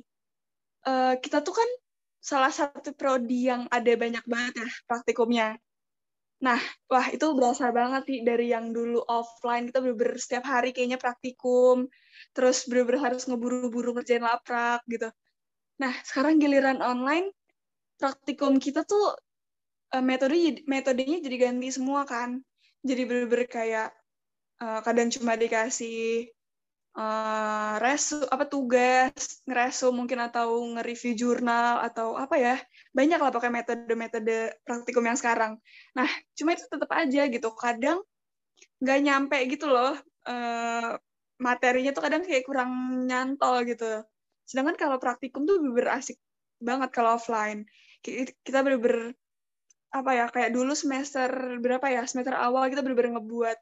uh, 0.88 1.20
kita 1.20 1.44
tuh 1.44 1.56
kan 1.60 1.70
salah 2.20 2.52
satu 2.52 2.92
prodi 2.96 3.48
yang 3.48 3.68
ada 3.72 3.92
banyak 3.96 4.24
banget 4.28 4.54
ya 4.64 4.68
praktikumnya. 4.88 5.48
Nah, 6.40 6.60
wah 6.88 7.08
itu 7.12 7.36
berasa 7.36 7.68
banget 7.76 8.08
sih 8.08 8.20
dari 8.24 8.56
yang 8.56 8.72
dulu 8.72 9.04
offline 9.12 9.68
kita 9.68 9.84
bener-bener 9.84 10.16
setiap 10.16 10.48
hari 10.48 10.72
kayaknya 10.72 10.96
praktikum, 10.96 11.92
terus 12.32 12.64
bener-bener 12.64 13.12
harus 13.12 13.28
ngeburu-buru 13.28 13.92
ngerjain 14.00 14.24
laprak 14.24 14.80
gitu. 14.88 15.12
Nah, 15.84 15.94
sekarang 16.08 16.40
giliran 16.40 16.80
online, 16.80 17.36
praktikum 18.00 18.56
kita 18.56 18.88
tuh 18.88 19.20
uh, 19.92 20.04
metode 20.04 20.64
metodenya 20.64 21.20
jadi 21.20 21.52
ganti 21.52 21.70
semua 21.76 22.08
kan. 22.08 22.40
Jadi 22.88 23.02
bener-bener 23.04 23.48
kayak 23.52 23.90
uh, 24.64 24.80
kadang 24.80 25.12
cuma 25.12 25.36
dikasih 25.36 26.32
uh, 26.98 27.78
resu 27.78 28.24
apa 28.30 28.50
tugas 28.50 29.44
ngeresu 29.46 29.94
mungkin 29.94 30.18
atau 30.24 30.64
nge-review 30.78 31.14
jurnal 31.14 31.84
atau 31.86 32.18
apa 32.18 32.36
ya 32.40 32.56
banyak 32.96 33.20
lah 33.20 33.32
pakai 33.34 33.52
metode-metode 33.54 34.64
praktikum 34.66 35.06
yang 35.06 35.18
sekarang. 35.20 35.60
Nah 35.94 36.10
cuma 36.34 36.56
itu 36.58 36.66
tetap 36.66 36.90
aja 36.96 37.30
gitu 37.30 37.50
kadang 37.54 38.02
nggak 38.80 39.00
nyampe 39.04 39.38
gitu 39.52 39.68
loh 39.68 39.94
uh, 40.28 40.92
materinya 41.40 41.92
tuh 41.96 42.04
kadang 42.04 42.22
kayak 42.26 42.44
kurang 42.48 42.72
nyantol 43.06 43.64
gitu. 43.68 44.04
Sedangkan 44.48 44.76
kalau 44.76 44.98
praktikum 44.98 45.46
tuh 45.46 45.62
bener 45.62 46.00
asik 46.00 46.18
banget 46.60 46.90
kalau 46.92 47.16
offline. 47.16 47.68
Kita 48.04 48.64
bener-bener 48.64 49.16
apa 49.90 50.12
ya 50.14 50.26
kayak 50.30 50.54
dulu 50.54 50.78
semester 50.78 51.58
berapa 51.58 51.82
ya 51.90 52.06
semester 52.06 52.38
awal 52.38 52.70
kita 52.70 52.86
bener-bener 52.86 53.18
ngebuat 53.18 53.58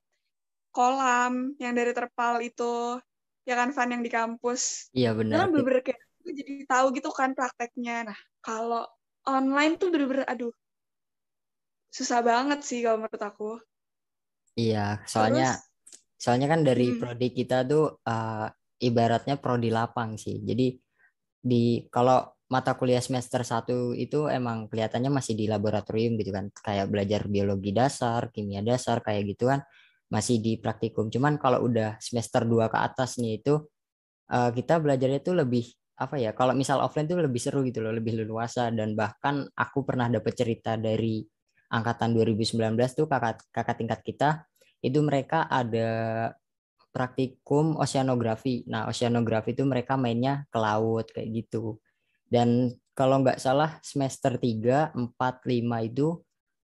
kolam 0.76 1.56
yang 1.56 1.72
dari 1.72 1.96
terpal 1.96 2.44
itu 2.44 3.00
ya 3.48 3.56
kan 3.56 3.72
Van 3.72 3.90
yang 3.96 4.04
di 4.04 4.12
kampus. 4.12 4.92
Iya 4.92 5.16
benar. 5.16 5.48
Kan 5.48 5.56
bener-bener 5.56 5.82
kayak 5.88 6.02
jadi 6.28 6.68
tahu 6.68 6.92
gitu 7.00 7.10
kan 7.16 7.32
prakteknya. 7.32 8.12
Nah 8.12 8.20
kalau 8.44 8.84
online 9.24 9.80
tuh 9.80 9.88
bener-bener 9.88 10.28
aduh 10.28 10.52
susah 11.88 12.20
banget 12.20 12.60
sih 12.68 12.84
kalau 12.84 13.08
menurut 13.08 13.24
aku. 13.24 13.52
Iya 14.60 15.00
soalnya 15.08 15.56
Terus, 15.56 15.64
soalnya 16.20 16.52
kan 16.52 16.68
dari 16.68 16.92
hmm. 16.92 17.00
prodi 17.00 17.28
kita 17.32 17.64
tuh 17.64 18.04
uh, 18.04 18.52
ibaratnya 18.84 19.40
prodi 19.40 19.72
lapang 19.72 20.20
sih. 20.20 20.44
Jadi 20.44 20.76
di 21.40 21.88
kalau 21.88 22.28
mata 22.52 22.76
kuliah 22.76 23.04
semester 23.04 23.44
1 23.44 23.96
itu 23.96 24.28
emang 24.28 24.68
kelihatannya 24.68 25.12
masih 25.12 25.40
di 25.40 25.48
laboratorium 25.48 26.20
gitu 26.20 26.36
kan. 26.36 26.52
Kayak 26.52 26.92
belajar 26.92 27.22
biologi 27.32 27.72
dasar 27.72 28.28
kimia 28.36 28.60
dasar 28.60 29.00
kayak 29.00 29.32
gitu 29.32 29.48
kan 29.48 29.64
masih 30.08 30.40
di 30.40 30.56
praktikum. 30.60 31.12
Cuman 31.12 31.36
kalau 31.36 31.68
udah 31.68 32.00
semester 32.00 32.48
2 32.48 32.72
ke 32.72 32.78
atas 32.80 33.20
nih 33.20 33.44
itu 33.44 33.60
uh, 34.32 34.52
kita 34.56 34.80
belajarnya 34.80 35.20
itu 35.20 35.34
lebih 35.36 35.66
apa 35.98 36.16
ya? 36.22 36.32
Kalau 36.32 36.54
misal 36.56 36.80
offline 36.80 37.10
tuh 37.10 37.20
lebih 37.20 37.42
seru 37.42 37.66
gitu 37.68 37.84
loh, 37.84 37.92
lebih 37.92 38.24
leluasa 38.24 38.72
dan 38.72 38.96
bahkan 38.96 39.44
aku 39.58 39.84
pernah 39.84 40.08
dapat 40.08 40.34
cerita 40.38 40.80
dari 40.80 41.26
angkatan 41.68 42.16
2019 42.16 42.80
tuh 42.96 43.08
kakak 43.12 43.44
kakak 43.52 43.76
tingkat 43.76 44.00
kita 44.04 44.30
itu 44.80 45.04
mereka 45.04 45.50
ada 45.52 45.90
praktikum 46.96 47.76
oceanografi. 47.78 48.64
Nah, 48.72 48.88
oceanografi 48.90 49.54
itu 49.54 49.68
mereka 49.68 50.00
mainnya 50.00 50.48
ke 50.50 50.58
laut 50.58 51.12
kayak 51.12 51.30
gitu. 51.44 51.78
Dan 52.26 52.74
kalau 52.98 53.22
nggak 53.22 53.38
salah 53.38 53.78
semester 53.86 54.40
3, 54.42 54.96
4, 54.96 54.98
5 54.98 55.86
itu 55.86 56.18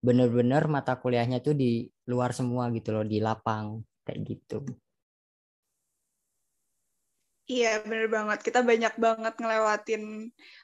bener-bener 0.06 0.64
mata 0.70 0.94
kuliahnya 1.02 1.42
tuh 1.42 1.58
di 1.58 1.90
luar 2.08 2.32
semua 2.32 2.70
gitu 2.74 2.94
loh 2.96 3.06
di 3.06 3.18
lapang 3.20 3.82
kayak 4.06 4.20
gitu. 4.24 4.64
Iya, 7.48 7.80
bener 7.88 8.12
banget. 8.12 8.44
Kita 8.44 8.60
banyak 8.60 8.94
banget 9.00 9.34
ngelewatin 9.40 10.04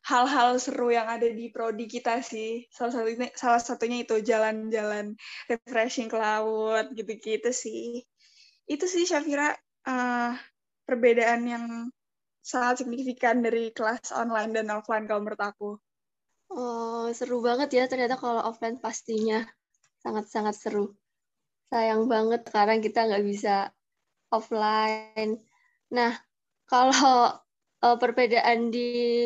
hal-hal 0.03 0.59
seru 0.59 0.91
yang 0.91 1.07
ada 1.07 1.31
di 1.31 1.47
prodi 1.47 1.87
kita 1.87 2.19
sih. 2.19 2.67
Salah 2.75 2.91
satunya, 2.91 3.31
salah 3.39 3.61
satunya 3.63 4.03
itu 4.03 4.19
jalan-jalan 4.19 5.15
refreshing 5.47 6.11
ke 6.11 6.17
laut, 6.19 6.91
gitu-gitu 6.91 7.55
sih. 7.55 8.03
Itu 8.67 8.83
sih, 8.91 9.07
Syafira, 9.07 9.55
uh, 9.87 10.35
perbedaan 10.83 11.47
yang 11.47 11.65
sangat 12.43 12.83
signifikan 12.83 13.39
dari 13.39 13.71
kelas 13.71 14.11
online 14.11 14.51
dan 14.51 14.67
offline 14.75 15.07
kalau 15.07 15.23
menurut 15.23 15.39
aku. 15.39 15.69
Oh, 16.53 17.09
seru 17.17 17.41
banget 17.41 17.69
ya 17.73 17.83
ternyata 17.89 18.13
kalau 18.13 18.41
offline 18.45 18.77
pastinya 18.77 19.41
sangat-sangat 20.05 20.53
seru. 20.53 20.85
Sayang 21.73 22.05
banget 22.05 22.45
sekarang 22.45 22.79
kita 22.85 23.09
nggak 23.09 23.25
bisa 23.25 23.73
offline. 24.29 25.41
Nah, 25.89 26.13
kalau 26.71 27.33
uh, 27.81 27.97
perbedaan 27.97 28.69
di 28.69 29.25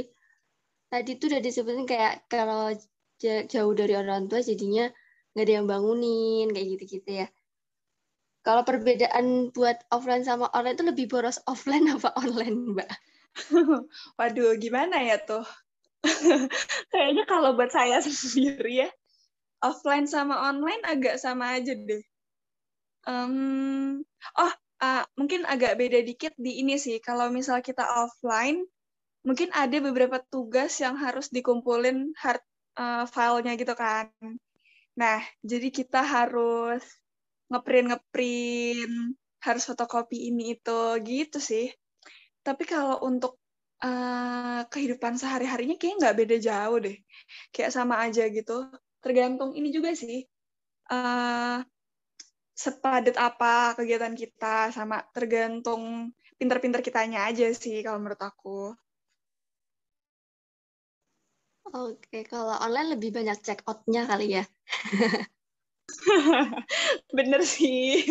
tadi 0.87 1.11
tuh 1.19 1.27
udah 1.35 1.41
disebutin 1.43 1.83
kayak 1.83 2.13
kalau 2.31 2.71
jauh 3.51 3.73
dari 3.75 3.93
orang 3.99 4.31
tua 4.31 4.39
jadinya 4.39 4.87
nggak 5.35 5.43
ada 5.43 5.53
yang 5.59 5.67
bangunin 5.67 6.47
kayak 6.55 6.67
gitu-gitu 6.79 7.11
ya. 7.23 7.27
Kalau 8.39 8.63
perbedaan 8.63 9.51
buat 9.51 9.83
offline 9.91 10.23
sama 10.23 10.47
online 10.55 10.79
itu 10.79 10.85
lebih 10.87 11.05
boros 11.11 11.43
offline 11.51 11.91
apa 11.91 12.15
online, 12.15 12.71
Mbak? 12.71 12.91
Waduh, 14.17 14.55
gimana 14.63 15.03
ya 15.03 15.19
tuh? 15.19 15.43
Kayaknya 16.93 17.23
kalau 17.25 17.57
buat 17.57 17.71
saya 17.73 17.99
sendiri 18.05 18.87
ya, 18.87 18.89
offline 19.63 20.05
sama 20.05 20.49
online 20.49 20.83
agak 20.85 21.17
sama 21.17 21.57
aja 21.57 21.73
deh. 21.73 22.03
Um, 23.07 24.03
oh, 24.35 24.53
uh, 24.83 25.03
mungkin 25.15 25.47
agak 25.47 25.79
beda 25.79 26.03
dikit 26.03 26.33
di 26.35 26.59
ini 26.61 26.75
sih. 26.75 26.99
Kalau 26.99 27.31
misal 27.31 27.63
kita 27.63 27.83
offline, 27.83 28.67
mungkin 29.23 29.49
ada 29.55 29.77
beberapa 29.79 30.21
tugas 30.27 30.75
yang 30.83 30.99
harus 30.99 31.31
dikumpulin 31.31 32.13
hard 32.19 32.43
uh, 32.77 33.07
filenya 33.07 33.55
gitu 33.55 33.73
kan. 33.73 34.11
Nah, 34.97 35.21
jadi 35.45 35.69
kita 35.69 36.01
harus 36.01 36.81
ngeprint 37.47 37.95
ngeprint, 37.95 39.15
harus 39.39 39.63
fotokopi 39.63 40.29
ini 40.29 40.57
itu 40.57 40.81
gitu 41.05 41.39
sih. 41.39 41.71
Tapi 42.43 42.63
kalau 42.67 43.03
untuk 43.03 43.39
uh, 43.83 44.61
kehidupan 44.69 45.17
sehari-harinya 45.17 45.75
kayaknya 45.77 45.97
nggak 46.07 46.17
beda 46.17 46.37
jauh 46.41 46.77
deh. 46.81 46.97
Kayak 47.53 47.71
sama 47.75 48.01
aja 48.01 48.25
gitu. 48.29 48.69
Tergantung 49.03 49.53
ini 49.53 49.69
juga 49.69 49.93
sih. 49.93 50.25
Uh, 50.87 51.61
sepadat 52.57 53.13
apa 53.21 53.77
kegiatan 53.77 54.17
kita 54.17 54.73
sama 54.73 55.05
tergantung 55.13 56.09
pinter-pinter 56.41 56.81
kitanya 56.81 57.29
aja 57.29 57.53
sih 57.53 57.85
kalau 57.85 58.01
menurut 58.01 58.21
aku. 58.21 58.73
Oke, 61.67 62.23
kalau 62.23 62.55
online 62.63 62.95
lebih 62.95 63.11
banyak 63.11 63.43
check 63.43 63.59
out-nya 63.67 64.07
kali 64.07 64.39
ya. 64.39 64.43
Bener 67.17 67.43
sih. 67.43 68.07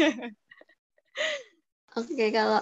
Oke, 1.96 2.28
kalau 2.28 2.61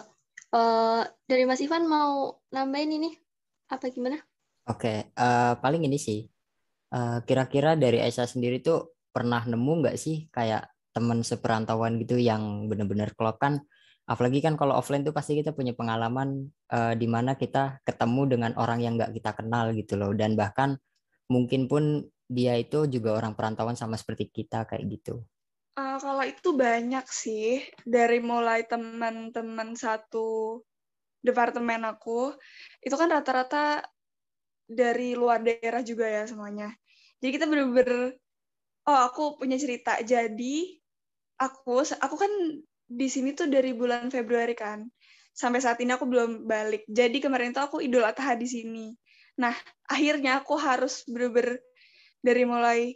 uh, 0.55 1.03
dari 1.27 1.45
Mas 1.45 1.59
Ivan 1.59 1.91
mau 1.91 2.39
nambahin 2.55 2.95
ini 2.95 3.11
apa 3.67 3.91
gimana? 3.91 4.23
Oke, 4.71 5.11
uh, 5.19 5.59
paling 5.59 5.83
ini 5.85 5.99
sih. 5.99 6.31
kira 6.95 7.27
kira-kira 7.51 7.75
dari 7.75 7.99
Aisyah 7.99 8.23
sendiri 8.23 8.63
tuh 8.63 8.95
pernah 9.11 9.43
nemu 9.43 9.83
nggak 9.83 9.99
sih 9.99 10.31
kayak 10.31 10.71
teman 10.95 11.27
seperantauan 11.27 11.99
gitu 11.99 12.23
yang 12.23 12.71
benar-benar 12.71 13.19
klop 13.19 13.43
kan 13.43 13.59
apalagi 14.05 14.45
kan 14.45 14.55
kalau 14.55 14.77
offline 14.77 15.03
tuh 15.03 15.17
pasti 15.17 15.35
kita 15.41 15.57
punya 15.57 15.73
pengalaman 15.73 16.53
uh, 16.71 16.93
di 16.95 17.09
mana 17.09 17.35
kita 17.35 17.81
ketemu 17.83 18.37
dengan 18.37 18.53
orang 18.61 18.85
yang 18.85 19.01
nggak 19.01 19.17
kita 19.17 19.33
kenal 19.33 19.73
gitu 19.73 19.97
loh 19.97 20.13
dan 20.13 20.37
bahkan 20.37 20.77
mungkin 21.33 21.67
pun 21.67 22.05
dia 22.29 22.57
itu 22.61 22.85
juga 22.89 23.17
orang 23.17 23.33
perantauan 23.33 23.77
sama 23.77 23.97
seperti 23.97 24.29
kita 24.29 24.69
kayak 24.69 24.85
gitu. 24.89 25.25
Uh, 25.75 25.99
kalau 25.99 26.23
itu 26.23 26.55
banyak 26.55 27.03
sih 27.11 27.59
dari 27.83 28.23
mulai 28.23 28.63
teman-teman 28.63 29.75
satu 29.75 30.63
departemen 31.19 31.83
aku 31.83 32.31
itu 32.79 32.95
kan 32.95 33.11
rata-rata 33.11 33.83
dari 34.71 35.19
luar 35.19 35.43
daerah 35.43 35.83
juga 35.83 36.07
ya 36.07 36.23
semuanya. 36.31 36.71
Jadi 37.19 37.31
kita 37.35 37.51
bener-bener 37.51 38.15
oh 38.87 39.01
aku 39.11 39.43
punya 39.43 39.59
cerita. 39.59 39.99
Jadi 39.99 40.79
aku 41.43 41.83
aku 41.83 42.17
kan 42.17 42.33
di 42.85 43.09
sini 43.11 43.35
tuh 43.35 43.51
dari 43.51 43.75
bulan 43.75 44.13
Februari 44.13 44.55
kan 44.55 44.87
sampai 45.35 45.59
saat 45.59 45.83
ini 45.83 45.91
aku 45.91 46.07
belum 46.07 46.47
balik 46.47 46.87
jadi 46.87 47.19
kemarin 47.19 47.51
tuh 47.51 47.67
aku 47.67 47.77
idul 47.83 48.07
adha 48.07 48.39
di 48.39 48.47
sini 48.47 48.87
nah 49.35 49.51
akhirnya 49.91 50.39
aku 50.39 50.55
harus 50.55 51.03
bener-bener 51.11 51.59
dari 52.23 52.43
mulai 52.47 52.95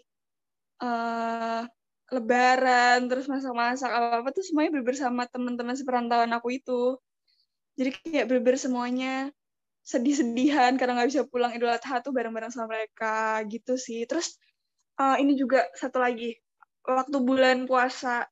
uh, 0.78 1.66
lebaran 2.08 3.04
terus 3.08 3.28
masak-masak 3.28 3.90
apa 3.92 4.24
apa 4.24 4.28
tuh 4.32 4.40
semuanya 4.40 4.80
bener 4.80 4.96
sama 4.96 5.28
teman-teman 5.28 5.76
seperantauan 5.76 6.32
aku 6.32 6.56
itu. 6.56 6.96
Jadi 7.76 7.90
kayak 7.94 8.26
bener 8.32 8.56
semuanya. 8.56 9.14
Sedih-sedihan 9.84 10.76
karena 10.76 11.00
nggak 11.00 11.08
bisa 11.08 11.22
pulang 11.24 11.52
idul 11.56 11.72
adha 11.72 12.00
tuh 12.04 12.12
bareng-bareng 12.12 12.52
sama 12.52 12.76
mereka 12.76 13.40
gitu 13.48 13.76
sih. 13.80 14.04
Terus 14.04 14.36
uh, 15.00 15.16
ini 15.20 15.36
juga 15.36 15.64
satu 15.76 16.00
lagi. 16.00 16.36
Waktu 16.84 17.16
bulan 17.20 17.68
puasa 17.68 18.24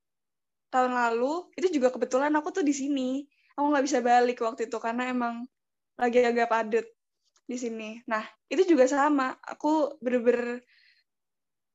tahun 0.73 0.97
lalu 0.97 1.53
itu 1.57 1.81
juga 1.81 1.93
kebetulan 1.93 2.33
aku 2.37 2.53
tuh 2.61 2.65
di 2.65 2.73
sini. 2.73 3.25
Aku 3.57 3.73
nggak 3.73 3.85
bisa 3.85 3.99
balik 4.05 4.41
waktu 4.45 4.69
itu 4.69 4.77
karena 4.81 5.09
emang 5.09 5.45
lagi 5.97 6.21
agak 6.25 6.49
padat 6.49 6.87
di 7.49 7.57
sini. 7.57 8.01
Nah 8.09 8.25
itu 8.53 8.65
juga 8.69 8.85
sama. 8.89 9.37
Aku 9.41 9.97
bener-bener 10.01 10.61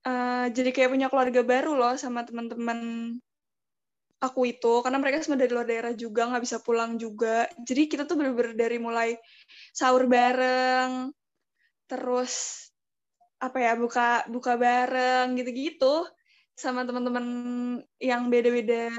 uh, 0.05 0.47
jadi 0.49 0.69
kayak 0.73 0.91
punya 0.93 1.07
keluarga 1.07 1.41
baru 1.45 1.77
loh 1.77 1.95
sama 1.97 2.25
teman-teman 2.25 2.79
aku 4.21 4.41
itu. 4.49 4.81
Karena 4.85 5.01
mereka 5.01 5.25
semua 5.25 5.41
dari 5.41 5.51
luar 5.51 5.67
daerah 5.67 5.93
juga 5.97 6.29
nggak 6.29 6.43
bisa 6.45 6.57
pulang 6.61 6.95
juga. 7.01 7.49
Jadi 7.65 7.89
kita 7.89 8.05
tuh 8.05 8.15
bener-bener 8.21 8.53
dari 8.53 8.77
mulai 8.77 9.17
sahur 9.73 10.05
bareng 10.05 11.11
terus 11.91 12.63
apa 13.41 13.57
ya 13.59 13.73
buka 13.75 14.23
buka 14.31 14.55
bareng 14.55 15.35
gitu-gitu 15.35 16.07
sama 16.55 16.87
teman-teman 16.87 17.25
yang 17.99 18.31
beda-beda 18.31 18.93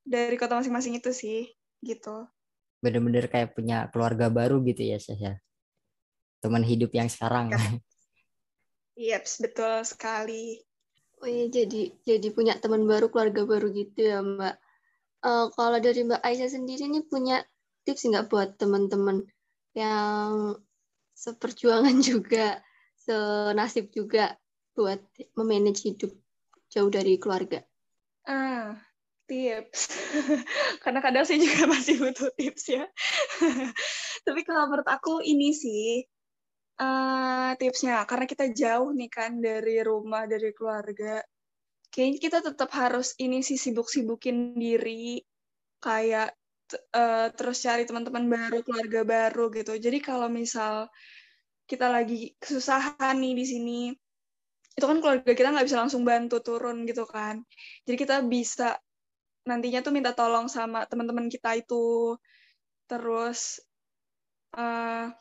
dari 0.00 0.38
kota 0.40 0.56
masing-masing 0.56 0.96
itu 0.96 1.10
sih 1.12 1.50
gitu. 1.82 2.24
Bener-bener 2.80 3.28
kayak 3.28 3.52
punya 3.52 3.90
keluarga 3.92 4.32
baru 4.32 4.62
gitu 4.64 4.80
ya 4.80 4.96
Syah 4.96 5.36
teman 6.42 6.66
hidup 6.66 6.90
yang 6.90 7.06
sekarang. 7.06 7.54
Iya 7.54 7.78
yep, 8.96 9.24
betul 9.40 9.84
sekali 9.86 10.60
oh 11.22 11.28
iya 11.30 11.46
jadi 11.48 11.94
jadi 12.02 12.28
punya 12.34 12.58
teman 12.58 12.84
baru 12.84 13.08
keluarga 13.08 13.46
baru 13.46 13.70
gitu 13.70 14.00
ya 14.02 14.18
Mbak 14.20 14.54
uh, 15.22 15.46
kalau 15.54 15.78
dari 15.78 16.02
Mbak 16.02 16.20
Aisyah 16.20 16.50
sendiri 16.50 16.90
nih 16.90 17.06
punya 17.06 17.40
tips 17.86 18.06
nggak 18.06 18.28
buat 18.30 18.58
teman-teman 18.58 19.26
yang 19.72 20.58
seperjuangan 21.14 21.96
juga 22.10 22.60
senasib 22.98 23.90
juga 23.90 24.34
buat 24.72 24.98
memanage 25.36 25.84
hidup 25.84 26.12
jauh 26.72 26.88
dari 26.88 27.20
keluarga? 27.20 27.60
Ah, 28.24 28.78
tips. 29.28 29.92
Karena 30.82 31.04
kadang 31.04 31.26
saya 31.28 31.42
juga 31.42 31.68
masih 31.72 32.00
butuh 32.00 32.30
tips 32.38 32.72
ya. 32.72 32.88
Tapi 34.24 34.40
kalau 34.46 34.70
menurut 34.70 34.88
aku 34.88 35.20
ini 35.20 35.52
sih 35.52 36.06
uh, 36.80 37.52
tipsnya. 37.58 38.06
Karena 38.08 38.24
kita 38.24 38.48
jauh 38.52 38.94
nih 38.94 39.10
kan 39.10 39.40
dari 39.42 39.82
rumah, 39.84 40.24
dari 40.24 40.54
keluarga. 40.56 41.20
Kayaknya 41.92 42.18
kita 42.20 42.38
tetap 42.40 42.70
harus 42.72 43.12
ini 43.20 43.44
sih 43.44 43.60
sibuk-sibukin 43.60 44.56
diri. 44.56 45.20
Kayak 45.82 46.32
uh, 46.94 47.28
terus 47.34 47.60
cari 47.60 47.84
teman-teman 47.84 48.24
baru, 48.30 48.64
keluarga 48.64 49.00
baru 49.04 49.44
gitu. 49.52 49.76
Jadi 49.76 49.98
kalau 50.00 50.32
misal 50.32 50.88
kita 51.68 51.92
lagi 51.92 52.32
kesusahan 52.40 53.16
nih 53.18 53.34
di 53.36 53.44
sini, 53.44 53.80
itu 54.72 54.84
kan 54.88 54.98
keluarga 55.04 55.32
kita 55.36 55.52
nggak 55.52 55.66
bisa 55.68 55.80
langsung 55.84 56.02
bantu 56.02 56.40
turun 56.40 56.88
gitu 56.88 57.04
kan 57.04 57.44
jadi 57.84 57.96
kita 57.96 58.16
bisa 58.24 58.80
nantinya 59.44 59.84
tuh 59.84 59.92
minta 59.92 60.16
tolong 60.16 60.48
sama 60.48 60.88
teman-teman 60.88 61.28
kita 61.28 61.58
itu 61.58 62.16
terus 62.88 63.60
uh, 64.56 65.12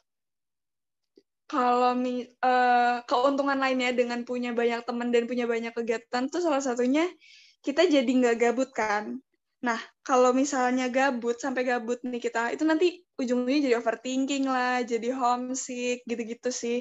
kalau 1.51 1.91
uh, 1.91 3.03
keuntungan 3.03 3.59
lainnya 3.59 3.91
dengan 3.91 4.23
punya 4.23 4.55
banyak 4.55 4.87
teman 4.87 5.11
dan 5.11 5.27
punya 5.27 5.43
banyak 5.43 5.75
kegiatan 5.75 6.31
tuh 6.31 6.39
salah 6.39 6.63
satunya 6.63 7.03
kita 7.59 7.83
jadi 7.91 8.07
nggak 8.07 8.37
gabut 8.39 8.71
kan. 8.71 9.19
Nah 9.59 9.75
kalau 9.99 10.31
misalnya 10.31 10.87
gabut 10.87 11.35
sampai 11.43 11.67
gabut 11.67 11.99
nih 12.07 12.23
kita 12.23 12.55
itu 12.55 12.63
nanti 12.63 13.03
ujung-ujungnya 13.19 13.67
jadi 13.67 13.75
overthinking 13.83 14.47
lah 14.47 14.79
jadi 14.87 15.11
homesick 15.11 16.07
gitu-gitu 16.07 16.55
sih. 16.55 16.79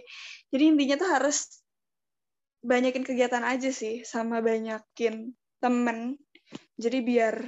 Jadi 0.55 0.63
intinya 0.63 1.03
tuh 1.03 1.11
harus 1.19 1.67
banyakin 2.63 3.03
kegiatan 3.03 3.43
aja 3.43 3.75
sih 3.75 4.07
sama 4.07 4.39
banyakin 4.39 5.35
temen. 5.59 6.15
Jadi 6.79 6.99
biar 7.03 7.43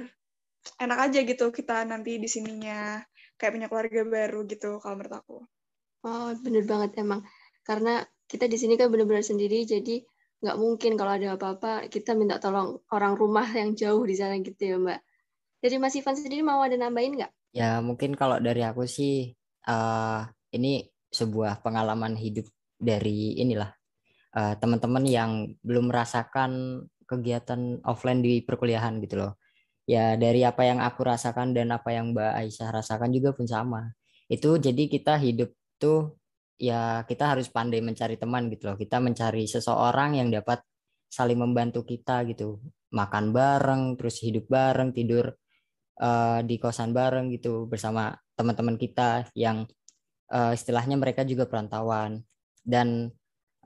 enak 0.75 0.99
aja 1.07 1.19
gitu 1.23 1.55
kita 1.55 1.87
nanti 1.87 2.19
di 2.19 2.27
sininya 2.27 2.99
kayak 3.39 3.51
punya 3.55 3.67
keluarga 3.71 4.01
baru 4.03 4.43
gitu 4.43 4.83
kalau 4.83 4.99
menurut 4.99 5.15
aku 5.23 5.39
oh 6.03 6.31
bener 6.39 6.63
banget 6.67 6.99
emang 6.99 7.23
karena 7.63 8.03
kita 8.27 8.47
di 8.47 8.57
sini 8.59 8.75
kan 8.75 8.91
bener-bener 8.91 9.23
sendiri 9.23 9.63
jadi 9.63 10.03
nggak 10.43 10.57
mungkin 10.59 10.99
kalau 10.99 11.15
ada 11.15 11.39
apa-apa 11.39 11.87
kita 11.87 12.13
minta 12.19 12.37
tolong 12.37 12.83
orang 12.91 13.15
rumah 13.15 13.47
yang 13.59 13.71
jauh 13.73 14.03
di 14.03 14.15
sana 14.15 14.35
gitu 14.43 14.59
ya 14.59 14.75
mbak 14.75 14.99
jadi 15.63 15.79
Mas 15.79 15.95
Ivan 15.95 16.19
sendiri 16.19 16.43
mau 16.43 16.59
ada 16.59 16.75
nambahin 16.75 17.23
nggak 17.23 17.31
ya 17.55 17.79
mungkin 17.79 18.19
kalau 18.19 18.43
dari 18.43 18.61
aku 18.67 18.83
sih 18.83 19.31
uh, 19.71 20.27
ini 20.51 20.83
sebuah 21.13 21.63
pengalaman 21.63 22.19
hidup 22.19 22.49
dari 22.75 23.39
inilah 23.39 23.71
uh, 24.35 24.53
teman-teman 24.59 25.05
yang 25.07 25.31
belum 25.63 25.93
merasakan 25.93 26.83
kegiatan 27.05 27.79
offline 27.85 28.25
di 28.25 28.41
perkuliahan 28.41 28.97
gitu 29.03 29.21
loh. 29.21 29.37
Ya 29.83 30.15
dari 30.15 30.47
apa 30.47 30.63
yang 30.63 30.79
aku 30.79 31.03
rasakan 31.03 31.51
dan 31.51 31.75
apa 31.75 31.91
yang 31.91 32.15
Mbak 32.15 32.31
Aisyah 32.39 32.69
rasakan 32.71 33.11
juga 33.11 33.35
pun 33.35 33.45
sama. 33.45 33.91
Itu 34.31 34.57
jadi 34.57 34.87
kita 34.87 35.19
hidup 35.19 35.51
tuh 35.83 36.15
ya 36.55 37.03
kita 37.03 37.35
harus 37.35 37.51
pandai 37.51 37.83
mencari 37.83 38.15
teman 38.15 38.47
gitu 38.47 38.71
loh. 38.71 38.77
Kita 38.79 39.03
mencari 39.03 39.43
seseorang 39.43 40.15
yang 40.15 40.31
dapat 40.31 40.63
saling 41.11 41.35
membantu 41.35 41.83
kita 41.83 42.23
gitu. 42.31 42.63
Makan 42.95 43.35
bareng, 43.35 43.99
terus 43.99 44.23
hidup 44.23 44.47
bareng, 44.47 44.95
tidur 44.95 45.35
uh, 45.99 46.39
di 46.45 46.55
kosan 46.55 46.95
bareng 46.95 47.33
gitu 47.35 47.67
bersama 47.67 48.15
teman-teman 48.39 48.79
kita 48.79 49.27
yang 49.35 49.67
uh, 50.31 50.55
istilahnya 50.55 50.95
mereka 50.95 51.27
juga 51.27 51.49
perantauan. 51.49 52.23
Dan 52.63 53.11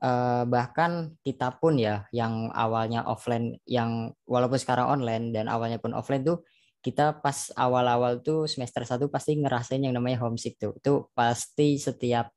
uh, 0.02 0.44
bahkan 0.50 1.14
kita 1.22 1.54
pun 1.62 1.78
ya 1.78 2.10
yang 2.10 2.50
awalnya 2.50 3.06
offline 3.06 3.62
yang 3.70 4.10
walaupun 4.26 4.58
sekarang 4.58 5.00
online 5.00 5.30
dan 5.36 5.46
awalnya 5.52 5.78
pun 5.78 5.94
offline 5.94 6.26
tuh 6.26 6.42
kita 6.88 7.19
pas 7.19 7.52
awal-awal 7.60 8.23
tuh 8.23 8.47
semester 8.47 8.88
satu 8.88 9.12
pasti 9.12 9.36
ngerasain 9.36 9.84
yang 9.84 9.91
namanya 9.91 10.23
homesick 10.23 10.56
tuh. 10.56 10.71
Itu 10.80 11.12
pasti 11.12 11.76
setiap 11.76 12.32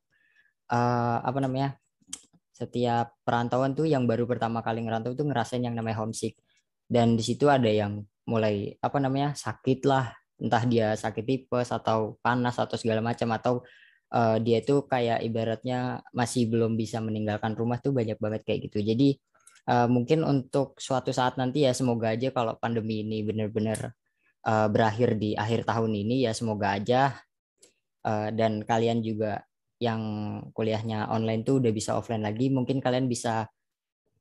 uh, 0.67 1.17
apa 1.23 1.39
namanya 1.39 1.79
setiap 2.51 3.15
perantauan 3.23 3.71
tuh 3.71 3.87
yang 3.87 4.03
baru 4.03 4.27
pertama 4.27 4.59
kali 4.59 4.83
ngerantau 4.83 5.15
tuh 5.15 5.23
ngerasain 5.31 5.63
yang 5.63 5.71
namanya 5.71 6.03
homesick. 6.03 6.35
Dan 6.83 7.15
di 7.15 7.23
situ 7.23 7.47
ada 7.47 7.71
yang 7.71 8.03
mulai 8.27 8.75
apa 8.83 8.99
namanya 8.99 9.31
sakit 9.39 9.87
lah. 9.87 10.11
Entah 10.35 10.67
dia 10.67 10.99
sakit 10.99 11.23
tipes 11.23 11.71
atau 11.71 12.19
panas 12.19 12.59
atau 12.59 12.75
segala 12.75 12.99
macam. 12.99 13.31
Atau 13.31 13.63
uh, 14.11 14.35
dia 14.43 14.59
itu 14.59 14.83
kayak 14.83 15.23
ibaratnya 15.23 16.03
masih 16.11 16.51
belum 16.51 16.75
bisa 16.75 16.99
meninggalkan 16.99 17.55
rumah 17.55 17.79
tuh 17.79 17.95
banyak 17.95 18.19
banget 18.19 18.43
kayak 18.43 18.67
gitu. 18.67 18.83
Jadi 18.83 19.15
uh, 19.71 19.87
mungkin 19.87 20.27
untuk 20.27 20.75
suatu 20.75 21.15
saat 21.15 21.39
nanti 21.39 21.63
ya 21.63 21.71
semoga 21.71 22.11
aja 22.11 22.35
kalau 22.35 22.59
pandemi 22.59 22.99
ini 23.07 23.23
benar-benar 23.23 23.95
uh, 24.45 24.67
berakhir 24.69 25.17
di 25.17 25.33
akhir 25.37 25.65
tahun 25.67 25.91
ini 25.93 26.25
ya 26.25 26.31
semoga 26.33 26.77
aja 26.77 27.17
uh, 28.05 28.29
dan 28.33 28.61
kalian 28.65 29.01
juga 29.01 29.45
yang 29.81 30.01
kuliahnya 30.53 31.09
online 31.09 31.41
tuh 31.41 31.57
udah 31.57 31.71
bisa 31.73 31.97
offline 31.97 32.21
lagi 32.21 32.53
mungkin 32.53 32.77
kalian 32.77 33.09
bisa 33.09 33.49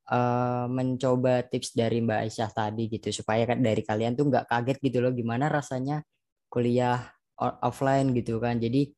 uh, 0.08 0.64
mencoba 0.72 1.44
tips 1.44 1.76
dari 1.76 2.00
Mbak 2.00 2.20
Aisyah 2.24 2.50
tadi 2.50 2.88
gitu 2.88 3.12
supaya 3.12 3.44
kan 3.44 3.60
dari 3.60 3.84
kalian 3.84 4.16
tuh 4.16 4.32
nggak 4.32 4.48
kaget 4.48 4.78
gitu 4.80 4.98
loh 5.04 5.12
gimana 5.12 5.52
rasanya 5.52 6.00
kuliah 6.48 7.12
offline 7.40 8.16
gitu 8.16 8.40
kan. 8.40 8.56
Jadi 8.56 8.88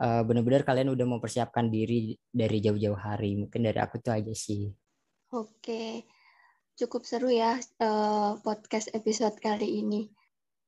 uh, 0.00 0.24
benar-benar 0.24 0.64
kalian 0.64 0.92
udah 0.92 1.04
mempersiapkan 1.04 1.68
diri 1.68 2.16
dari 2.32 2.58
jauh-jauh 2.64 2.96
hari 2.96 3.36
mungkin 3.36 3.60
dari 3.68 3.76
aku 3.76 4.00
tuh 4.00 4.16
aja 4.16 4.32
sih. 4.32 4.72
Oke 5.36 6.08
cukup 6.76 7.08
seru 7.08 7.32
ya 7.32 7.56
uh, 7.80 8.36
podcast 8.44 8.92
episode 8.92 9.40
kali 9.40 9.80
ini 9.80 10.12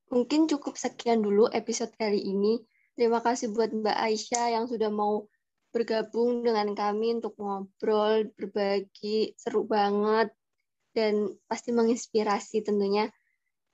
mungkin 0.09 0.49
cukup 0.49 0.75
sekian 0.77 1.21
dulu 1.21 1.49
episode 1.53 1.92
kali 1.97 2.21
ini 2.21 2.61
terima 2.99 3.23
kasih 3.23 3.53
buat 3.55 3.71
Mbak 3.71 3.99
Aisyah 3.99 4.47
yang 4.59 4.64
sudah 4.66 4.90
mau 4.90 5.29
bergabung 5.68 6.42
dengan 6.42 6.73
kami 6.73 7.21
untuk 7.21 7.37
ngobrol, 7.37 8.33
berbagi, 8.35 9.37
seru 9.37 9.68
banget, 9.68 10.33
dan 10.97 11.29
pasti 11.44 11.71
menginspirasi 11.77 12.64
tentunya 12.64 13.07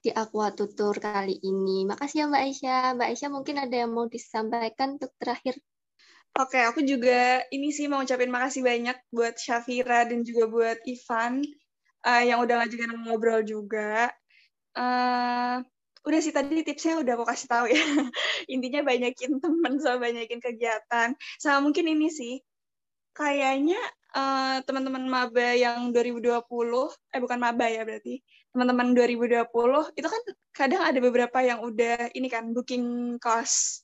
di 0.04 0.12
Aqua 0.12 0.52
Tutur 0.52 1.00
kali 1.00 1.40
ini. 1.40 1.88
Makasih 1.88 2.26
ya 2.26 2.28
Mbak 2.28 2.42
Aisyah. 2.44 2.84
Mbak 2.98 3.08
Aisyah 3.08 3.30
mungkin 3.32 3.56
ada 3.56 3.76
yang 3.86 3.90
mau 3.94 4.04
disampaikan 4.10 5.00
untuk 5.00 5.16
terakhir. 5.16 5.56
Oke, 6.34 6.58
aku 6.60 6.82
juga 6.82 7.46
ini 7.54 7.70
sih 7.70 7.86
mau 7.86 8.02
ucapin 8.02 8.28
makasih 8.28 8.66
banyak 8.66 8.98
buat 9.14 9.38
Syafira 9.38 10.02
dan 10.02 10.26
juga 10.26 10.50
buat 10.50 10.78
Ivan 10.82 11.46
uh, 12.04 12.22
yang 12.26 12.42
udah 12.42 12.60
ngajakin 12.60 12.90
ngobrol 13.06 13.46
juga. 13.46 14.10
Uh, 14.74 15.62
udah 16.04 16.20
sih 16.20 16.32
tadi 16.36 16.60
tipsnya 16.60 17.00
udah 17.00 17.12
aku 17.16 17.24
kasih 17.24 17.48
tahu 17.48 17.66
ya. 17.72 17.80
Intinya 18.54 18.84
banyakin 18.84 19.40
temen 19.40 19.72
sama 19.80 19.98
banyakin 20.04 20.40
kegiatan. 20.40 21.16
Sama 21.40 21.58
mungkin 21.64 21.88
ini 21.88 22.12
sih, 22.12 22.44
kayaknya 23.16 23.80
uh, 24.12 24.60
teman-teman 24.68 25.08
maba 25.08 25.56
yang 25.56 25.90
2020, 25.96 26.44
eh 27.12 27.20
bukan 27.24 27.38
maba 27.40 27.66
ya 27.72 27.88
berarti, 27.88 28.20
teman-teman 28.52 28.92
2020 28.92 29.96
itu 29.96 30.08
kan 30.08 30.22
kadang 30.52 30.82
ada 30.84 30.98
beberapa 31.00 31.38
yang 31.40 31.64
udah 31.64 32.12
ini 32.12 32.28
kan 32.28 32.52
booking 32.52 33.16
kos. 33.16 33.82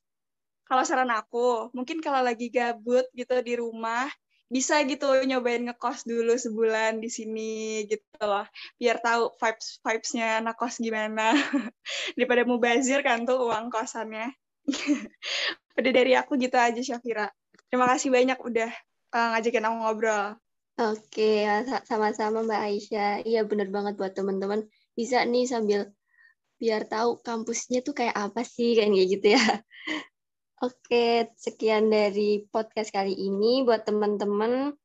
Kalau 0.69 0.87
saran 0.87 1.11
aku, 1.11 1.75
mungkin 1.75 1.99
kalau 1.99 2.23
lagi 2.23 2.47
gabut 2.47 3.03
gitu 3.17 3.35
di 3.43 3.59
rumah, 3.59 4.07
bisa 4.51 4.83
gitu 4.83 5.07
nyobain 5.31 5.63
ngekos 5.63 6.03
dulu 6.03 6.35
sebulan 6.35 6.99
di 6.99 7.07
sini 7.07 7.87
gitu 7.87 8.03
loh. 8.19 8.43
Biar 8.77 8.99
tahu 8.99 9.39
vibes 9.39 9.79
vibesnya 9.81 10.43
anak 10.43 10.59
kos 10.59 10.83
gimana. 10.83 11.33
Daripada 12.19 12.43
mau 12.43 12.59
bazir 12.59 13.01
kan 13.07 13.23
tuh 13.23 13.47
uang 13.47 13.71
kosannya. 13.71 14.35
Udah 15.79 15.93
dari 15.95 16.13
aku 16.19 16.35
gitu 16.35 16.59
aja 16.59 16.83
Syafira. 16.83 17.31
Terima 17.71 17.87
kasih 17.87 18.11
banyak 18.11 18.35
udah 18.43 18.71
uh, 19.15 19.27
ngajakin 19.33 19.63
aku 19.71 19.77
ngobrol. 19.79 20.27
Oke 20.83 21.47
sama-sama 21.87 22.43
Mbak 22.43 22.61
Aisyah. 22.67 23.13
Iya 23.23 23.47
bener 23.47 23.71
banget 23.71 23.95
buat 23.95 24.13
teman-teman. 24.19 24.67
Bisa 24.99 25.23
nih 25.23 25.47
sambil 25.47 25.95
biar 26.61 26.85
tahu 26.85 27.23
kampusnya 27.25 27.81
tuh 27.81 27.97
kayak 27.97 28.13
apa 28.13 28.45
sih 28.45 28.77
kayak 28.77 28.93
gitu 29.09 29.33
ya 29.33 29.41
Oke, 30.61 31.33
sekian 31.41 31.89
dari 31.89 32.45
podcast 32.53 32.93
kali 32.93 33.17
ini 33.17 33.65
buat 33.65 33.89
teman-teman. 33.89 34.77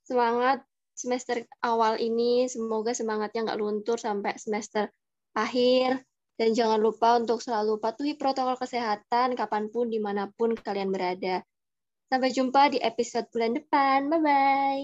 Semangat 0.00 0.64
semester 0.96 1.44
awal 1.60 2.00
ini, 2.00 2.48
semoga 2.48 2.96
semangatnya 2.96 3.44
nggak 3.44 3.60
luntur 3.60 4.00
sampai 4.00 4.40
semester 4.40 4.88
akhir. 5.36 6.00
Dan 6.38 6.56
jangan 6.56 6.80
lupa 6.80 7.20
untuk 7.20 7.44
selalu 7.44 7.76
patuhi 7.76 8.16
protokol 8.16 8.56
kesehatan 8.56 9.36
kapan 9.36 9.68
pun, 9.68 9.92
di 9.92 10.00
mana 10.00 10.32
pun 10.32 10.56
kalian 10.56 10.88
berada. 10.88 11.44
Sampai 12.08 12.32
jumpa 12.32 12.72
di 12.72 12.80
episode 12.80 13.28
bulan 13.28 13.52
depan. 13.52 14.08
Bye-bye. 14.08 14.82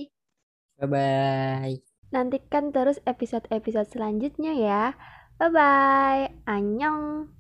Bye-bye. 0.77 1.75
Nantikan 2.13 2.69
terus 2.69 3.01
episode-episode 3.09 3.89
selanjutnya 3.89 4.53
ya. 4.53 4.83
Bye-bye. 5.41 6.45
Annyeong. 6.45 7.33